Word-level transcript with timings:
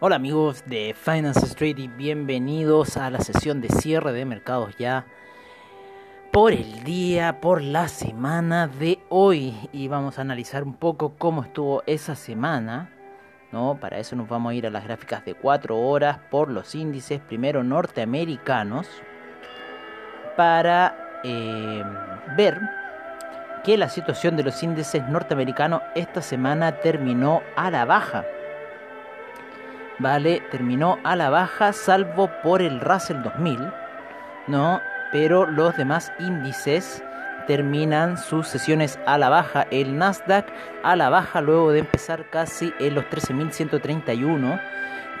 Hola 0.00 0.14
amigos 0.14 0.62
de 0.64 0.94
Finance 0.96 1.44
Street 1.44 1.76
y 1.76 1.88
bienvenidos 1.88 2.96
a 2.96 3.10
la 3.10 3.18
sesión 3.18 3.60
de 3.60 3.68
cierre 3.68 4.12
de 4.12 4.24
mercados 4.24 4.76
ya 4.76 5.06
por 6.30 6.52
el 6.52 6.84
día, 6.84 7.40
por 7.40 7.60
la 7.62 7.88
semana 7.88 8.68
de 8.68 9.00
hoy 9.08 9.56
y 9.72 9.88
vamos 9.88 10.16
a 10.16 10.20
analizar 10.20 10.62
un 10.62 10.74
poco 10.74 11.14
cómo 11.18 11.42
estuvo 11.42 11.82
esa 11.86 12.14
semana. 12.14 12.92
¿no? 13.50 13.76
Para 13.80 13.98
eso 13.98 14.14
nos 14.14 14.28
vamos 14.28 14.52
a 14.52 14.54
ir 14.54 14.68
a 14.68 14.70
las 14.70 14.84
gráficas 14.84 15.24
de 15.24 15.34
4 15.34 15.76
horas 15.76 16.18
por 16.30 16.48
los 16.48 16.76
índices 16.76 17.20
primero 17.20 17.64
norteamericanos 17.64 18.86
para 20.36 21.20
eh, 21.24 21.82
ver 22.36 22.60
que 23.64 23.76
la 23.76 23.88
situación 23.88 24.36
de 24.36 24.44
los 24.44 24.62
índices 24.62 25.08
norteamericanos 25.08 25.82
esta 25.96 26.22
semana 26.22 26.78
terminó 26.78 27.42
a 27.56 27.68
la 27.72 27.84
baja. 27.84 28.24
¿Vale? 29.98 30.42
Terminó 30.50 30.98
a 31.04 31.16
la 31.16 31.30
baja, 31.30 31.72
salvo 31.72 32.30
por 32.42 32.62
el 32.62 32.80
Russell 32.80 33.22
2000, 33.22 33.72
¿no? 34.46 34.80
Pero 35.12 35.46
los 35.46 35.76
demás 35.76 36.12
índices 36.18 37.02
terminan 37.46 38.18
sus 38.18 38.46
sesiones 38.46 38.98
a 39.06 39.16
la 39.18 39.30
baja. 39.30 39.66
El 39.70 39.96
Nasdaq 39.96 40.46
a 40.82 40.96
la 40.96 41.08
baja 41.08 41.40
luego 41.40 41.72
de 41.72 41.80
empezar 41.80 42.28
casi 42.30 42.72
en 42.78 42.94
los 42.94 43.04
13.131, 43.06 44.60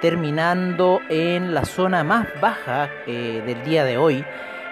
terminando 0.00 1.00
en 1.08 1.54
la 1.54 1.64
zona 1.64 2.04
más 2.04 2.28
baja 2.40 2.90
eh, 3.06 3.42
del 3.46 3.64
día 3.64 3.84
de 3.84 3.96
hoy, 3.96 4.24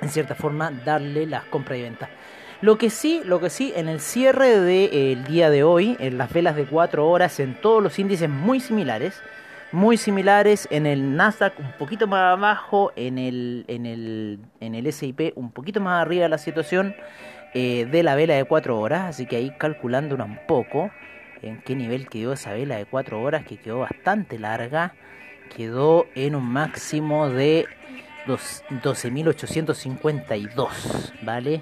en 0.00 0.08
cierta 0.08 0.34
forma, 0.34 0.70
darle 0.70 1.26
las 1.26 1.44
compras 1.44 1.78
y 1.78 1.82
ventas. 1.82 2.08
Lo 2.60 2.76
que 2.76 2.90
sí, 2.90 3.22
lo 3.24 3.40
que 3.40 3.48
sí, 3.48 3.72
en 3.74 3.88
el 3.88 4.00
cierre 4.00 4.60
del 4.60 5.24
día 5.24 5.48
de 5.48 5.62
hoy, 5.62 5.96
en 5.98 6.18
las 6.18 6.30
velas 6.32 6.56
de 6.56 6.66
4 6.66 7.08
horas, 7.08 7.40
en 7.40 7.54
todos 7.54 7.82
los 7.82 7.98
índices 7.98 8.28
muy 8.28 8.60
similares, 8.60 9.22
muy 9.72 9.96
similares 9.96 10.68
en 10.70 10.84
el 10.84 11.16
Nasdaq 11.16 11.58
un 11.58 11.72
poquito 11.78 12.06
más 12.06 12.36
abajo, 12.36 12.92
en 12.96 13.16
el, 13.16 13.64
en 13.68 13.86
el, 13.86 14.40
en 14.60 14.74
el 14.74 14.92
SIP 14.92 15.32
un 15.36 15.52
poquito 15.52 15.80
más 15.80 16.02
arriba 16.02 16.24
de 16.24 16.28
la 16.28 16.38
situación 16.38 16.94
eh, 17.54 17.86
de 17.90 18.02
la 18.02 18.14
vela 18.14 18.34
de 18.34 18.44
4 18.44 18.78
horas, 18.78 19.02
así 19.08 19.26
que 19.26 19.36
ahí 19.36 19.54
calculando 19.56 20.16
un 20.16 20.38
poco 20.46 20.90
en 21.42 21.60
qué 21.60 21.74
nivel 21.74 22.08
quedó 22.08 22.32
esa 22.32 22.52
vela 22.52 22.76
de 22.76 22.86
4 22.86 23.20
horas 23.20 23.44
que 23.44 23.56
quedó 23.56 23.80
bastante 23.80 24.38
larga, 24.38 24.94
quedó 25.56 26.06
en 26.14 26.34
un 26.34 26.44
máximo 26.44 27.28
de 27.28 27.66
12.852, 28.26 31.12
¿vale? 31.22 31.60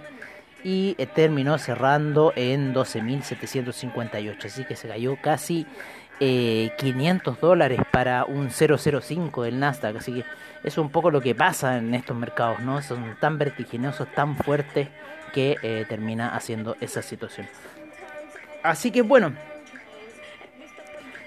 Y 0.65 0.97
eh, 0.99 1.07
terminó 1.07 1.57
cerrando 1.59 2.33
en 2.37 2.75
12.758, 2.75 4.45
así 4.45 4.65
que 4.65 4.77
se 4.77 4.89
cayó 4.89 5.17
casi 5.23 5.67
500 6.19 6.21
eh, 6.21 6.73
dólares 7.41 7.81
para 7.93 8.25
un 8.25 8.51
005 8.51 9.45
del 9.45 9.61
Nasdaq, 9.61 9.97
así 9.97 10.15
que 10.15 10.25
es 10.65 10.77
un 10.77 10.91
poco 10.91 11.13
lo 11.13 11.21
que 11.21 11.35
pasa 11.35 11.79
en 11.79 11.95
estos 11.95 12.17
mercados, 12.17 12.61
¿no? 12.61 12.83
Son 12.83 13.17
tan 13.21 13.39
vertiginosos, 13.39 14.09
tan 14.15 14.37
fuertes 14.37 14.89
que 15.33 15.57
eh, 15.63 15.87
termina 15.89 16.35
haciendo 16.35 16.77
esa 16.81 17.03
situación. 17.03 17.47
Así 18.63 18.91
que 18.91 19.03
bueno, 19.03 19.33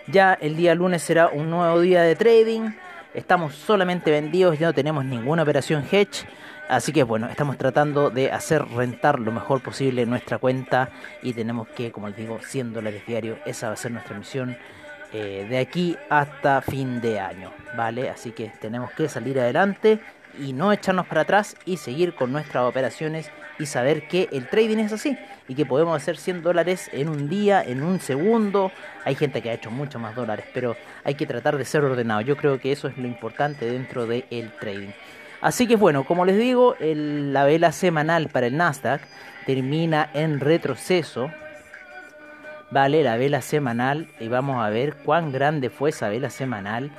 ya 0.08 0.34
el 0.34 0.56
día 0.56 0.76
lunes 0.76 1.02
será 1.02 1.28
un 1.28 1.50
nuevo 1.50 1.80
día 1.80 2.02
de 2.02 2.16
trading. 2.16 2.72
Estamos 3.14 3.56
solamente 3.56 4.12
vendidos, 4.12 4.58
ya 4.58 4.68
no 4.68 4.74
tenemos 4.74 5.06
ninguna 5.06 5.44
operación 5.44 5.86
hedge. 5.92 6.26
Así 6.70 6.94
que 6.94 7.04
bueno, 7.04 7.28
estamos 7.28 7.58
tratando 7.58 8.10
de 8.10 8.32
hacer 8.32 8.64
rentar 8.66 9.20
lo 9.20 9.32
mejor 9.32 9.62
posible 9.62 10.06
nuestra 10.06 10.38
cuenta 10.38 10.90
y 11.22 11.34
tenemos 11.34 11.68
que, 11.68 11.92
como 11.92 12.08
les 12.08 12.16
digo, 12.16 12.40
100 12.42 12.74
dólares 12.74 13.04
diario. 13.06 13.38
Esa 13.46 13.68
va 13.68 13.74
a 13.74 13.78
ser 13.78 13.92
nuestra 13.92 14.18
misión 14.18 14.58
eh, 15.12 15.46
de 15.50 15.58
aquí 15.58 15.98
hasta 16.10 16.62
fin 16.62 17.02
de 17.02 17.20
año, 17.20 17.52
¿vale? 17.76 18.10
Así 18.10 18.32
que 18.32 18.54
tenemos 18.62 18.92
que 18.92 19.10
salir 19.10 19.38
adelante 19.40 20.00
y 20.40 20.54
no 20.54 20.72
echarnos 20.72 21.08
para 21.08 21.22
atrás 21.22 21.58
y 21.66 21.76
seguir 21.76 22.16
con 22.16 22.32
nuestras 22.32 22.64
operaciones 22.64 23.30
y 23.62 23.68
saber 23.68 24.08
que 24.08 24.28
el 24.32 24.48
trading 24.48 24.80
es 24.80 24.92
así 24.92 25.16
y 25.48 25.54
que 25.54 25.66
podemos 25.66 25.96
hacer 25.96 26.18
100 26.18 26.42
dólares 26.42 26.90
en 26.94 27.10
un 27.10 27.30
día, 27.30 27.62
en 27.62 27.84
un 27.84 28.00
segundo. 28.00 28.72
Hay 29.06 29.14
gente 29.16 29.42
que 29.42 29.52
ha 29.52 29.54
hecho 29.54 29.70
mucho 29.70 30.00
más 30.00 30.16
dólares, 30.16 30.46
pero 30.54 30.76
hay 31.04 31.14
que 31.14 31.28
tratar 31.28 31.58
de 31.58 31.66
ser 31.66 31.84
ordenado. 31.84 32.22
Yo 32.22 32.36
creo 32.36 32.60
que 32.60 32.72
eso 32.72 32.88
es 32.88 32.98
lo 32.98 33.08
importante 33.08 33.70
dentro 33.70 34.08
del 34.08 34.52
trading. 34.60 34.90
Así 35.42 35.68
que 35.68 35.76
bueno, 35.76 36.04
como 36.06 36.26
les 36.26 36.38
digo, 36.38 36.76
la 36.80 37.44
vela 37.46 37.72
semanal 37.72 38.30
para 38.30 38.48
el 38.48 38.58
Nasdaq 38.58 39.02
termina 39.46 40.10
en 40.14 40.40
retroceso. 40.40 41.32
Vale, 42.72 43.04
la 43.04 43.18
vela 43.18 43.42
semanal 43.42 44.08
y 44.20 44.28
vamos 44.28 44.64
a 44.64 44.70
ver 44.70 44.96
cuán 44.96 45.32
grande 45.32 45.70
fue 45.70 45.92
esa 45.92 46.10
vela 46.10 46.30
semanal 46.30 46.92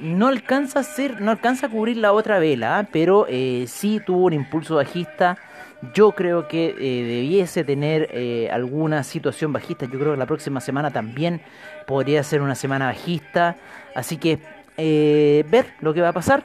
no 0.00 0.28
alcanza 0.28 0.80
a 0.80 0.82
ser, 0.82 1.20
no 1.20 1.30
alcanza 1.30 1.66
a 1.66 1.70
cubrir 1.70 1.96
la 1.96 2.12
otra 2.12 2.38
vela, 2.38 2.88
pero 2.92 3.26
eh, 3.28 3.64
sí 3.66 4.00
tuvo 4.04 4.26
un 4.26 4.32
impulso 4.32 4.76
bajista. 4.76 5.38
Yo 5.94 6.12
creo 6.12 6.48
que 6.48 6.74
eh, 6.78 7.04
debiese 7.04 7.62
tener 7.64 8.08
eh, 8.12 8.48
alguna 8.50 9.04
situación 9.04 9.52
bajista. 9.52 9.86
Yo 9.86 9.98
creo 9.98 10.12
que 10.12 10.18
la 10.18 10.26
próxima 10.26 10.60
semana 10.60 10.90
también 10.90 11.40
podría 11.86 12.22
ser 12.22 12.40
una 12.40 12.54
semana 12.54 12.86
bajista. 12.86 13.56
Así 13.94 14.16
que 14.16 14.38
ver 14.76 15.66
lo 15.80 15.94
que 15.94 16.00
va 16.00 16.08
a 16.08 16.12
pasar. 16.12 16.44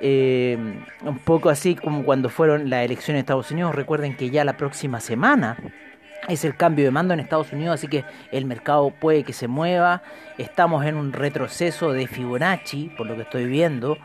un 0.00 1.18
poco 1.24 1.50
así 1.50 1.74
como 1.76 2.04
cuando 2.04 2.28
fueron 2.28 2.68
las 2.68 2.84
elecciones 2.84 3.18
de 3.18 3.20
Estados 3.20 3.50
Unidos. 3.50 3.74
Recuerden 3.74 4.16
que 4.16 4.30
ya 4.30 4.44
la 4.44 4.56
próxima 4.56 5.00
semana 5.00 5.56
es 6.28 6.44
el 6.44 6.56
cambio 6.56 6.84
de 6.84 6.90
mando 6.90 7.14
en 7.14 7.20
Estados 7.20 7.52
Unidos, 7.52 7.74
así 7.74 7.88
que 7.88 8.04
el 8.32 8.44
mercado 8.44 8.90
puede 8.90 9.24
que 9.24 9.32
se 9.32 9.48
mueva. 9.48 10.02
Estamos 10.38 10.84
en 10.86 10.96
un 10.96 11.12
retroceso 11.12 11.92
de 11.92 12.06
Fibonacci, 12.06 12.90
por 12.96 13.06
lo 13.06 13.14
que 13.14 13.22
estoy 13.22 13.46
viendo, 13.46 13.98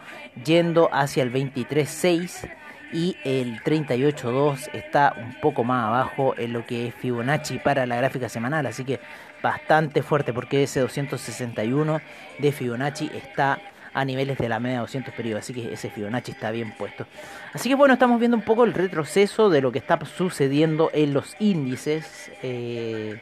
yendo 0.44 0.90
hacia 0.92 1.24
el 1.24 1.32
23.6 1.32 2.50
y 2.92 3.18
el 3.24 3.62
38.2 3.62 4.70
está 4.74 5.14
un 5.18 5.34
poco 5.42 5.64
más 5.64 5.88
abajo 5.88 6.34
en 6.38 6.54
lo 6.54 6.66
que 6.66 6.88
es 6.88 6.96
Fibonacci 6.96 7.60
para 7.60 7.86
la 7.86 7.98
gráfica 7.98 8.30
semanal, 8.30 8.66
así 8.66 8.84
que 8.84 9.00
bastante 9.42 10.02
fuerte 10.02 10.34
porque 10.34 10.64
ese 10.64 10.80
261 10.80 12.02
de 12.40 12.52
Fibonacci 12.52 13.12
está 13.14 13.60
a 13.94 14.06
niveles 14.06 14.38
de 14.38 14.50
la 14.50 14.60
media 14.60 14.80
200 14.80 15.14
periodos, 15.14 15.44
así 15.44 15.54
que 15.54 15.74
ese 15.74 15.90
Fibonacci 15.90 16.32
está 16.32 16.52
bien 16.52 16.74
puesto. 16.78 17.06
Así 17.54 17.70
que 17.70 17.76
bueno, 17.76 17.94
estamos 17.94 18.20
viendo 18.20 18.38
un 18.38 18.44
poco 18.44 18.64
el 18.64 18.74
retroceso 18.74 19.50
de 19.50 19.62
lo 19.62 19.72
que 19.72 19.80
está 19.80 20.00
sucediendo 20.06 20.90
en 20.94 21.14
los 21.14 21.36
índices. 21.40 22.32
Eh, 22.44 23.22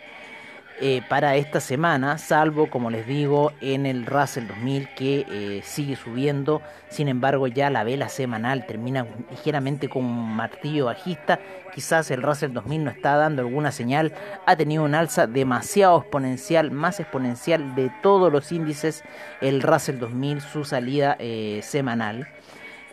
eh, 0.80 1.02
para 1.10 1.36
esta 1.38 1.60
semana, 1.60 2.20
salvo, 2.20 2.70
como 2.70 2.92
les 2.92 3.08
digo, 3.08 3.52
en 3.62 3.88
el 3.88 4.06
Russell 4.06 4.46
2000 4.46 4.90
que 4.94 5.26
eh, 5.28 5.62
sigue 5.64 5.96
subiendo. 5.96 6.62
Sin 6.90 7.08
embargo, 7.08 7.48
ya 7.48 7.72
la 7.72 7.84
vela 7.84 8.10
semanal 8.10 8.68
termina 8.68 9.08
ligeramente 9.32 9.90
con 9.90 10.06
un 10.06 10.36
martillo 10.36 10.86
bajista. 10.86 11.40
Quizás 11.74 12.12
el 12.12 12.22
Russell 12.22 12.54
2000 12.54 12.84
no 12.84 12.92
está 12.92 13.16
dando 13.16 13.42
alguna 13.42 13.72
señal. 13.72 14.14
Ha 14.46 14.56
tenido 14.56 14.84
un 14.84 14.94
alza 14.94 15.26
demasiado 15.26 16.00
exponencial, 16.00 16.70
más 16.70 17.00
exponencial 17.00 17.74
de 17.74 17.92
todos 18.04 18.32
los 18.32 18.52
índices. 18.52 19.04
El 19.42 19.64
Russell 19.64 19.98
2000, 19.98 20.42
su 20.42 20.64
salida 20.64 21.16
eh, 21.18 21.62
semanal. 21.64 22.28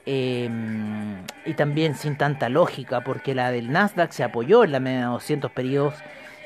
Em, 0.07 1.17
y 1.45 1.53
también 1.55 1.95
sin 1.97 2.17
tanta 2.17 2.49
lógica, 2.49 3.03
porque 3.03 3.35
la 3.35 3.51
del 3.51 3.71
Nasdaq 3.71 4.13
se 4.13 4.25
apoyó 4.25 4.65
en 4.65 4.73
la 4.73 4.81
media 4.81 5.01
de 5.01 5.07
200 5.07 5.51
periodos 5.51 5.95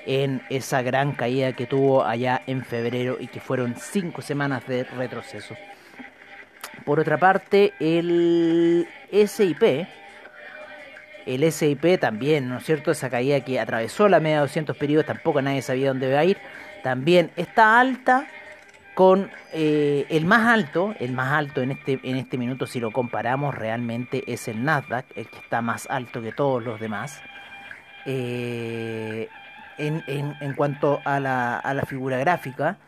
en 0.09 0.41
esa 0.49 0.81
gran 0.81 1.13
caída 1.13 1.53
que 1.53 1.67
tuvo 1.67 2.03
allá 2.03 2.41
en 2.47 2.65
febrero 2.65 3.19
y 3.21 3.27
que 3.27 3.41
fueron 3.41 3.77
cinco 3.77 4.23
semanas 4.23 4.67
de 4.67 4.85
retroceso. 4.85 5.55
Por 6.87 6.99
otra 6.99 7.19
parte, 7.19 7.75
el 7.79 8.89
SIP, 9.13 9.87
el 11.27 11.53
SIP 11.53 12.01
también, 12.01 12.49
¿no 12.49 12.57
es 12.57 12.65
cierto? 12.65 12.91
Esa 12.91 13.11
caída 13.11 13.41
que 13.45 13.61
atravesó 13.61 14.09
la 14.09 14.19
media 14.19 14.37
de 14.37 14.43
200 14.43 14.79
periodos, 14.79 15.05
tampoco 15.05 15.43
nadie 15.43 15.61
sabía 15.61 15.89
dónde 15.89 16.09
iba 16.09 16.19
a 16.21 16.25
ir, 16.25 16.39
también 16.83 17.31
está 17.37 17.79
alta 17.79 18.27
con 18.95 19.31
eh, 19.53 20.07
el 20.09 20.25
más 20.25 20.47
alto, 20.47 20.95
el 20.99 21.13
más 21.13 21.35
alto 21.35 21.61
en 21.61 21.73
este, 21.73 22.01
en 22.03 22.17
este 22.17 22.39
minuto 22.39 22.67
si 22.67 22.81
lo 22.81 22.93
comparamos 22.93 23.55
realmente 23.55 24.25
es 24.27 24.49
el 24.49 24.65
Nasdaq, 24.65 25.05
el 25.15 25.29
que 25.29 25.37
está 25.37 25.61
más 25.61 25.87
alto 25.91 26.23
que 26.23 26.33
todos 26.33 26.65
los 26.65 26.81
demás. 26.81 27.21
Eh, 28.07 29.29
en, 29.79 30.03
en, 30.07 30.55
cuanto 30.55 31.01
a 31.05 31.21
la, 31.21 31.59
a 31.59 31.75
la, 31.75 31.83
figura 31.83 32.19
gráfica. 32.19 32.79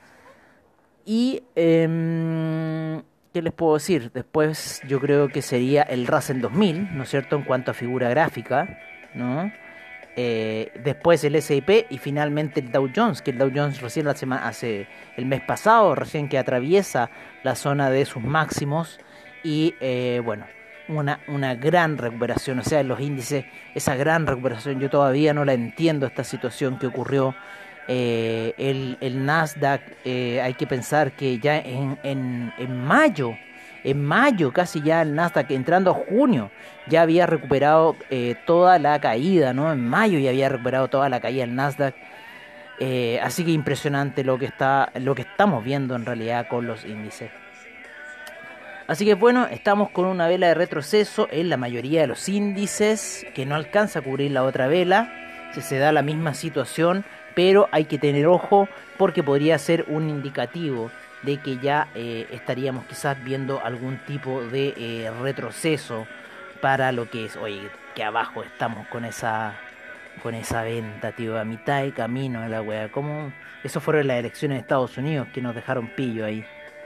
Y, 1.05 1.43
eh, 1.57 3.03
¿qué 3.33 3.43
les 3.43 3.53
puedo 3.53 3.75
decir? 3.75 4.11
Después 4.13 4.83
yo 4.87 5.01
creo 5.01 5.29
que 5.29 5.43
sería 5.43 5.83
el 5.83 6.07
Russell 6.07 6.41
2000, 6.41 6.97
¿no 6.97 7.05
es 7.05 7.09
cierto? 7.09 7.37
En 7.37 7.43
cuanto 7.43 7.71
a 7.71 7.75
figura 7.75 8.09
gráfica, 8.11 8.79
¿no? 9.15 9.51
Eh, 10.17 10.73
después 10.83 11.23
el 11.25 11.41
SIP 11.41 11.87
y 11.89 11.99
finalmente 11.99 12.61
el 12.61 12.73
Dow 12.73 12.91
Jones, 12.95 13.23
que 13.23 13.31
el 13.31 13.39
Dow 13.39 13.51
Jones 13.55 13.81
recién 13.81 14.07
la 14.07 14.15
semana, 14.15 14.49
hace 14.49 14.89
el 15.17 15.27
mes 15.27 15.41
pasado, 15.41 15.95
recién 15.95 16.29
que 16.29 16.37
atraviesa 16.37 17.11
la 17.45 17.55
zona 17.55 17.91
de 17.91 18.05
sus 18.05 18.23
máximos 18.23 18.99
y 19.45 19.75
eh, 19.81 20.21
bueno, 20.25 20.47
una, 20.91 21.21
una 21.29 21.55
gran 21.55 21.99
recuperación, 21.99 22.59
o 22.59 22.65
sea, 22.65 22.81
en 22.81 22.89
los 22.89 23.01
índices, 23.01 23.45
esa 23.75 23.95
gran 23.95 24.27
recuperación, 24.27 24.81
yo 24.81 24.91
todavía 24.91 25.33
no 25.33 25.45
la 25.45 25.53
entiendo, 25.53 26.07
esta 26.07 26.25
situación 26.25 26.79
que 26.79 26.87
ocurrió. 26.87 27.35
Eh, 27.89 28.55
el, 28.57 28.99
el, 29.01 29.25
Nasdaq, 29.25 29.81
eh, 30.05 30.41
hay 30.41 30.55
que 30.55 30.67
pensar 30.67 31.13
que 31.13 31.39
ya 31.39 31.59
en, 31.59 31.99
en, 32.05 32.53
en, 32.59 32.85
mayo, 32.85 33.37
en 33.83 34.05
mayo 34.05 34.53
casi 34.53 34.81
ya 34.81 35.03
el 35.03 35.15
Nasdaq, 35.15 35.51
entrando 35.51 35.91
a 35.91 35.95
junio, 35.95 36.51
ya 36.87 37.03
había 37.03 37.27
recuperado 37.27 37.97
eh, 38.11 38.37
toda 38.47 38.79
la 38.79 39.01
caída, 39.01 39.53
¿no? 39.53 39.73
En 39.73 39.89
mayo 39.89 40.19
ya 40.21 40.31
había 40.31 40.49
recuperado 40.49 40.89
toda 40.89 41.09
la 41.09 41.21
caída 41.21 41.43
el 41.45 41.55
Nasdaq. 41.55 41.95
así 43.23 43.45
que 43.45 43.51
impresionante 43.51 44.23
lo 44.25 44.39
que 44.39 44.47
está, 44.47 44.93
lo 44.95 45.15
que 45.15 45.23
estamos 45.23 45.65
viendo 45.65 45.97
en 45.97 46.07
realidad 46.07 46.47
con 46.49 46.67
los 46.67 46.85
índices. 46.85 47.31
Así 48.91 49.05
que 49.05 49.15
bueno, 49.15 49.47
estamos 49.47 49.91
con 49.91 50.07
una 50.07 50.27
vela 50.27 50.49
de 50.49 50.55
retroceso 50.55 51.29
en 51.31 51.49
la 51.49 51.57
mayoría 51.57 52.01
de 52.01 52.09
los 52.09 52.29
índices 52.29 53.25
que 53.37 53.47
no 53.47 53.55
alcanza 53.55 54.01
a 54.01 54.03
cubrir 54.03 54.33
la 54.33 54.43
otra 54.43 54.67
vela. 54.67 55.13
Si 55.55 55.61
se 55.61 55.79
da 55.79 55.93
la 55.93 56.03
misma 56.03 56.35
situación, 56.35 57.05
pero 57.37 57.69
hay 57.71 57.85
que 57.85 57.99
tener 57.99 58.27
ojo 58.27 58.69
porque 58.99 59.23
podría 59.23 59.57
ser 59.59 59.85
un 59.87 60.09
indicativo 60.09 60.91
de 61.23 61.37
que 61.37 61.59
ya 61.59 61.87
eh, 61.95 62.27
estaríamos 62.33 62.85
quizás 62.87 63.23
viendo 63.23 63.65
algún 63.65 63.99
tipo 64.07 64.43
de 64.43 64.75
eh, 64.77 65.13
retroceso 65.23 66.09
para 66.61 66.91
lo 66.91 67.09
que 67.09 67.27
es, 67.27 67.37
oye, 67.37 67.71
que 67.95 68.03
abajo 68.03 68.43
estamos 68.43 68.89
con 68.89 69.05
esa 69.05 69.55
con 70.21 70.35
esa 70.35 70.65
venta, 70.65 71.13
tío, 71.13 71.39
a 71.39 71.45
mitad 71.45 71.83
de 71.83 71.93
camino 71.93 72.41
de 72.41 72.49
la 72.49 72.61
wea. 72.61 72.91
Como 72.91 73.33
eso 73.63 73.81
fueron 73.81 74.09
las 74.09 74.19
elecciones 74.19 74.57
de 74.57 74.63
Estados 74.63 74.99
Unidos 74.99 75.29
que 75.33 75.41
nos 75.41 75.55
dejaron 75.55 75.87
pillo 75.95 76.27
ahí. 76.27 76.45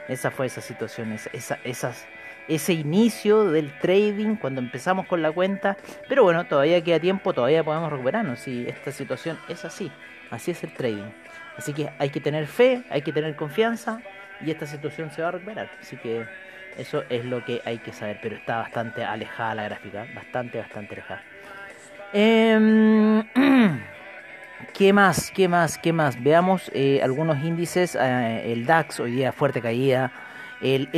Esa 0.09 0.31
fue 0.31 0.47
esa 0.47 0.61
situación, 0.61 1.13
esa, 1.33 1.59
esas, 1.65 2.07
ese 2.49 2.73
inicio 2.75 3.51
del 3.51 3.73
trading 3.79 4.37
cuando 4.37 4.61
empezamos 4.61 5.07
con 5.07 5.23
la 5.23 5.33
cuenta. 5.33 5.77
Pero 6.09 6.23
bueno, 6.25 6.45
todavía 6.47 6.83
queda 6.83 7.01
tiempo, 7.01 7.33
todavía 7.33 7.65
podemos 7.65 7.91
recuperarnos. 7.91 8.47
Y 8.47 8.67
esta 8.69 8.93
situación 8.93 9.39
es 9.49 9.65
así, 9.65 9.91
así 10.31 10.51
es 10.51 10.63
el 10.65 10.73
trading. 10.73 11.11
Así 11.57 11.73
que 11.73 11.91
hay 11.99 12.11
que 12.11 12.21
tener 12.21 12.47
fe, 12.47 12.83
hay 12.91 13.03
que 13.03 13.13
tener 13.13 13.35
confianza 13.37 14.01
y 14.45 14.51
esta 14.51 14.67
situación 14.67 15.11
se 15.11 15.23
va 15.23 15.29
a 15.29 15.33
recuperar. 15.33 15.71
Así 15.81 15.97
que 15.97 16.27
eso 16.77 17.05
es 17.09 17.25
lo 17.25 17.45
que 17.45 17.63
hay 17.65 17.79
que 17.79 17.93
saber. 17.93 18.19
Pero 18.23 18.37
está 18.37 18.59
bastante 18.59 19.05
alejada 19.05 19.55
la 19.55 19.65
gráfica, 19.65 20.07
bastante, 20.15 20.59
bastante 20.59 20.95
alejada. 20.95 21.23
Eh, 22.13 23.23
¿Qué 24.73 24.93
más? 24.93 25.31
¿Qué 25.31 25.49
más? 25.49 25.79
¿Qué 25.79 25.93
más? 25.93 26.23
Veamos 26.23 26.71
eh, 26.75 27.01
algunos 27.03 27.43
índices. 27.45 27.97
Eh, 28.01 28.53
el 28.53 28.67
DAX 28.67 29.01
hoy 29.01 29.13
día 29.13 29.33
fuerte 29.33 29.61
caída. 29.61 30.13
El, 30.61 30.89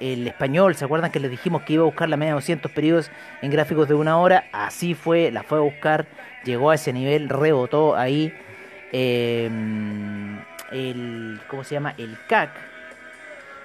español, 0.00 0.74
¿se 0.74 0.84
acuerdan 0.84 1.10
que 1.10 1.20
les 1.20 1.30
dijimos 1.30 1.62
que 1.62 1.74
iba 1.74 1.82
a 1.82 1.86
buscar 1.86 2.08
la 2.08 2.16
media 2.16 2.32
de 2.32 2.36
200 2.36 2.72
periodos 2.72 3.10
en 3.42 3.50
gráficos 3.50 3.88
de 3.88 3.94
una 3.94 4.16
hora? 4.16 4.44
Así 4.52 4.94
fue, 4.94 5.30
la 5.30 5.42
fue 5.42 5.58
a 5.58 5.60
buscar, 5.60 6.06
llegó 6.44 6.70
a 6.70 6.76
ese 6.76 6.94
nivel, 6.94 7.28
rebotó 7.28 7.94
ahí. 7.94 8.32
El, 8.92 10.40
¿Cómo 11.48 11.62
se 11.62 11.74
llama? 11.74 11.92
El 11.98 12.16
CAC. 12.26 12.50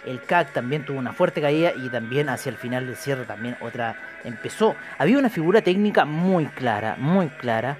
El 0.05 0.21
CAC 0.21 0.51
también 0.51 0.83
tuvo 0.83 0.97
una 0.99 1.13
fuerte 1.13 1.39
caída 1.39 1.71
y 1.75 1.87
también 1.89 2.27
hacia 2.27 2.49
el 2.49 2.57
final 2.57 2.87
del 2.87 2.97
cierre 2.97 3.23
también 3.23 3.55
otra 3.61 3.95
empezó. 4.25 4.75
Había 4.97 5.17
una 5.17 5.29
figura 5.29 5.61
técnica 5.61 6.03
muy 6.03 6.47
clara, 6.47 6.97
muy 6.97 7.29
clara 7.29 7.77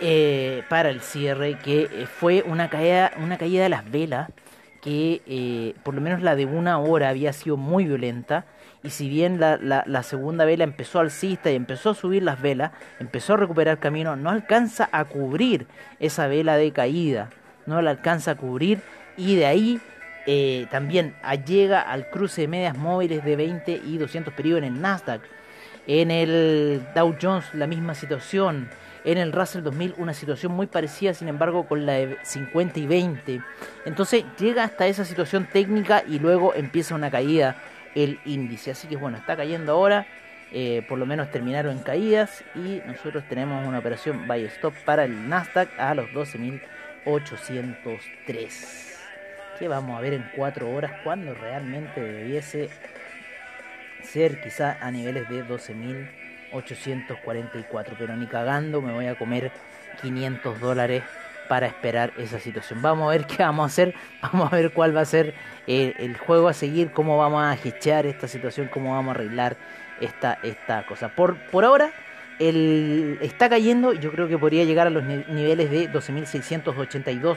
eh, 0.00 0.62
para 0.68 0.90
el 0.90 1.00
cierre, 1.00 1.58
que 1.58 1.82
eh, 1.82 2.06
fue 2.06 2.44
una 2.46 2.68
caída, 2.68 3.12
una 3.18 3.36
caída 3.36 3.64
de 3.64 3.68
las 3.68 3.90
velas, 3.90 4.30
que 4.80 5.22
eh, 5.26 5.74
por 5.82 5.94
lo 5.94 6.00
menos 6.00 6.22
la 6.22 6.36
de 6.36 6.46
una 6.46 6.78
hora 6.78 7.08
había 7.08 7.32
sido 7.32 7.56
muy 7.56 7.84
violenta. 7.84 8.44
Y 8.84 8.90
si 8.90 9.08
bien 9.08 9.40
la, 9.40 9.58
la, 9.58 10.02
segunda 10.04 10.44
vela 10.44 10.62
empezó 10.62 11.00
alcista 11.00 11.50
y 11.50 11.56
empezó 11.56 11.90
a 11.90 11.94
subir 11.94 12.22
las 12.22 12.40
velas, 12.40 12.70
empezó 13.00 13.34
a 13.34 13.38
recuperar 13.38 13.80
camino, 13.80 14.14
no 14.14 14.30
alcanza 14.30 14.88
a 14.92 15.04
cubrir 15.04 15.66
esa 15.98 16.28
vela 16.28 16.56
de 16.56 16.70
caída, 16.70 17.30
no 17.66 17.82
la 17.82 17.90
alcanza 17.90 18.32
a 18.32 18.34
cubrir 18.36 18.80
y 19.16 19.34
de 19.34 19.46
ahí 19.46 19.80
también 20.70 21.16
llega 21.44 21.80
al 21.80 22.08
cruce 22.10 22.42
de 22.42 22.48
medias 22.48 22.76
móviles 22.76 23.24
de 23.24 23.34
20 23.34 23.80
y 23.84 23.98
200 23.98 24.32
periodos 24.32 24.62
en 24.62 24.74
el 24.74 24.80
Nasdaq. 24.80 25.22
En 25.88 26.10
el 26.10 26.82
Dow 26.94 27.16
Jones 27.20 27.46
la 27.54 27.66
misma 27.66 27.94
situación 27.94 28.68
en 29.04 29.16
el 29.16 29.32
Russell 29.32 29.62
2000 29.62 29.94
una 29.96 30.12
situación 30.12 30.52
muy 30.52 30.66
parecida, 30.66 31.14
sin 31.14 31.28
embargo, 31.28 31.66
con 31.66 31.86
la 31.86 31.94
de 31.94 32.18
50 32.22 32.78
y 32.78 32.86
20. 32.86 33.40
Entonces 33.86 34.26
llega 34.38 34.64
hasta 34.64 34.86
esa 34.86 35.06
situación 35.06 35.48
técnica 35.50 36.04
y 36.06 36.18
luego 36.18 36.54
empieza 36.54 36.94
una 36.94 37.10
caída 37.10 37.56
el 37.94 38.20
índice. 38.26 38.72
Así 38.72 38.86
que 38.86 38.96
bueno, 38.96 39.16
está 39.16 39.34
cayendo 39.34 39.72
ahora. 39.72 40.06
Eh, 40.52 40.84
por 40.88 40.98
lo 40.98 41.06
menos 41.06 41.30
terminaron 41.30 41.76
en 41.76 41.82
caídas 41.82 42.42
y 42.54 42.80
nosotros 42.86 43.24
tenemos 43.28 43.66
una 43.66 43.78
operación 43.78 44.26
buy 44.26 44.44
stop 44.44 44.74
para 44.84 45.04
el 45.04 45.28
Nasdaq 45.28 45.68
a 45.78 45.94
los 45.94 46.08
12.803. 46.10 48.96
que 49.58 49.68
vamos 49.68 49.98
a 49.98 50.00
ver 50.00 50.14
en 50.14 50.24
4 50.36 50.70
horas 50.70 50.92
cuando 51.02 51.34
realmente 51.34 52.00
debiese 52.00 52.70
ser 54.02 54.40
quizá 54.40 54.76
a 54.80 54.90
niveles 54.90 55.28
de 55.28 55.44
12.844. 55.44 57.94
Pero 57.98 58.16
ni 58.16 58.26
cagando 58.26 58.82
me 58.82 58.92
voy 58.92 59.06
a 59.06 59.16
comer 59.16 59.52
500 60.02 60.60
dólares 60.60 61.04
para 61.48 61.66
esperar 61.66 62.12
esa 62.18 62.38
situación. 62.38 62.80
Vamos 62.82 63.08
a 63.08 63.10
ver 63.10 63.26
qué 63.26 63.42
vamos 63.42 63.64
a 63.64 63.66
hacer, 63.66 63.94
vamos 64.22 64.52
a 64.52 64.56
ver 64.56 64.72
cuál 64.72 64.96
va 64.96 65.00
a 65.00 65.06
ser 65.06 65.34
el, 65.66 66.16
juego 66.16 66.48
a 66.48 66.52
seguir, 66.52 66.92
cómo 66.92 67.18
vamos 67.18 67.42
a 67.42 67.56
gechear 67.56 68.06
esta 68.06 68.28
situación, 68.28 68.68
cómo 68.72 68.92
vamos 68.92 69.08
a 69.08 69.18
arreglar 69.18 69.56
esta, 70.00 70.38
esta 70.42 70.86
cosa. 70.86 71.08
Por, 71.08 71.36
por 71.50 71.64
ahora 71.64 71.90
el, 72.38 73.18
está 73.20 73.48
cayendo, 73.48 73.94
yo 73.94 74.12
creo 74.12 74.28
que 74.28 74.38
podría 74.38 74.64
llegar 74.64 74.86
a 74.86 74.90
los 74.90 75.02
niveles 75.04 75.70
de 75.70 75.90
12.682 75.90 77.36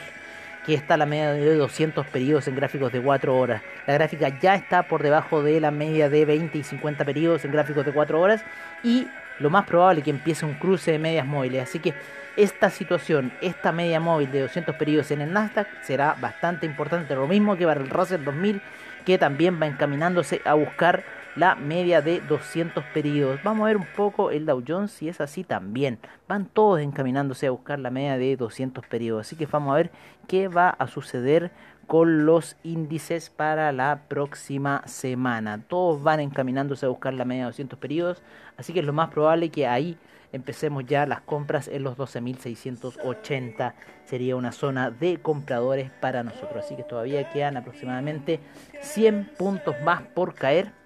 que 0.66 0.74
está 0.74 0.98
la 0.98 1.06
media 1.06 1.32
de 1.32 1.56
200 1.56 2.06
periodos 2.08 2.48
en 2.48 2.56
gráficos 2.56 2.92
de 2.92 3.02
4 3.02 3.36
horas. 3.36 3.62
La 3.88 3.94
gráfica 3.94 4.30
ya 4.40 4.56
está 4.56 4.84
por 4.84 5.02
debajo 5.02 5.44
de 5.44 5.60
la 5.60 5.72
media 5.72 6.10
de 6.10 6.26
20 6.26 6.58
y 6.58 6.64
50 6.64 7.04
periodos 7.06 7.46
en 7.46 7.52
gráficos 7.52 7.86
de 7.86 7.92
4 7.92 8.20
horas 8.20 8.44
y 8.84 9.08
lo 9.40 9.50
más 9.50 9.66
probable 9.66 10.00
es 10.00 10.06
que 10.06 10.12
empiece 10.12 10.46
un 10.46 10.54
cruce 10.54 10.92
de 10.92 11.00
medias 11.00 11.26
móviles. 11.26 11.64
Así 11.64 11.80
que 11.80 11.94
esta 12.38 12.70
situación, 12.70 13.32
esta 13.42 13.72
media 13.72 14.00
móvil 14.00 14.32
de 14.32 14.42
200 14.42 14.76
periodos 14.76 15.12
en 15.12 15.22
el 15.22 15.34
Nasdaq 15.34 15.68
será 15.82 16.16
bastante 16.20 16.66
importante. 16.66 17.16
Lo 17.16 17.28
mismo 17.28 17.58
que 17.58 17.66
para 17.66 17.82
el 17.82 17.90
Russell 17.90 18.24
2000 18.24 18.62
que 19.06 19.18
también 19.18 19.60
va 19.62 19.68
encaminándose 19.68 20.42
a 20.46 20.54
buscar 20.54 21.04
la 21.36 21.56
media 21.56 22.02
de 22.02 22.20
200 22.22 22.84
periodos. 22.94 23.40
Vamos 23.44 23.64
a 23.64 23.68
ver 23.68 23.78
un 23.78 23.88
poco 23.96 24.32
el 24.32 24.46
Dow 24.46 24.64
Jones 24.68 24.92
si 24.92 25.08
es 25.08 25.22
así 25.22 25.44
también. 25.44 26.00
Van 26.28 26.46
todos 26.46 26.80
encaminándose 26.80 27.48
a 27.48 27.52
buscar 27.52 27.80
la 27.80 27.90
media 27.90 28.18
de 28.18 28.36
200 28.36 28.86
periodos. 28.86 29.28
Así 29.28 29.36
que 29.36 29.46
vamos 29.46 29.72
a 29.72 29.78
ver 29.78 29.92
qué 30.28 30.48
va 30.48 30.70
a 30.70 30.88
suceder 30.88 31.52
con 31.88 32.26
los 32.26 32.58
índices 32.64 33.30
para 33.30 33.72
la 33.72 34.04
próxima 34.08 34.84
semana. 34.86 35.64
Todos 35.68 36.04
van 36.04 36.20
encaminándose 36.20 36.86
a 36.86 36.90
buscar 36.90 37.14
la 37.14 37.26
media 37.26 37.44
de 37.44 37.48
200 37.48 37.80
periodos. 37.80 38.22
Así 38.58 38.74
que 38.74 38.80
es 38.80 38.86
lo 38.86 38.94
más 38.94 39.10
probable 39.10 39.50
que 39.50 39.68
ahí 39.68 39.98
empecemos 40.34 40.86
ya 40.86 41.06
las 41.06 41.22
compras 41.22 41.68
en 41.68 41.84
los 41.84 41.98
12.680. 41.98 43.74
Sería 44.06 44.36
una 44.36 44.52
zona 44.52 44.92
de 44.92 45.18
compradores 45.22 45.92
para 45.92 46.24
nosotros. 46.24 46.66
Así 46.66 46.76
que 46.76 46.84
todavía 46.84 47.30
quedan 47.30 47.58
aproximadamente 47.58 48.40
100 48.82 49.32
puntos 49.38 49.76
más 49.84 50.02
por 50.02 50.34
caer 50.34 50.81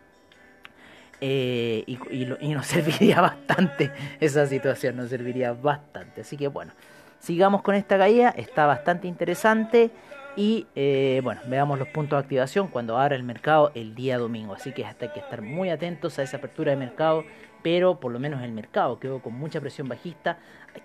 eh, 1.21 1.83
y, 1.87 2.25
nos 2.25 2.67
serviría 2.67 3.21
bastante 3.21 3.91
esa 4.19 4.45
situación, 4.45 4.97
nos 4.97 5.09
serviría 5.09 5.53
bastante. 5.53 6.21
Así 6.21 6.37
que 6.37 6.47
bueno, 6.47 6.73
sigamos 7.19 7.61
con 7.61 7.75
esta 7.75 7.97
caída, 7.97 8.29
está 8.29 8.65
bastante 8.65 9.07
interesante. 9.07 9.91
Y 10.37 10.67
eh, 10.75 11.21
bueno, 11.23 11.39
veamos 11.47 11.79
los 11.79 11.87
puntos 11.87 12.17
de 12.17 12.23
activación 12.23 12.67
cuando 12.67 12.97
abra 12.97 13.15
el 13.15 13.23
mercado 13.23 13.71
el 13.73 13.95
día 13.95 14.17
domingo. 14.17 14.53
Así 14.53 14.73
que 14.73 14.85
hasta 14.85 15.05
hay 15.05 15.11
que 15.11 15.21
estar 15.21 15.41
muy 15.41 15.69
atentos 15.69 16.19
a 16.19 16.23
esa 16.23 16.37
apertura 16.37 16.71
de 16.71 16.77
mercado. 16.77 17.23
Pero 17.63 17.99
por 17.99 18.11
lo 18.11 18.19
menos 18.19 18.43
el 18.43 18.51
mercado 18.51 18.99
quedó 18.99 19.19
con 19.19 19.33
mucha 19.33 19.61
presión 19.61 19.87
bajista. 19.87 20.37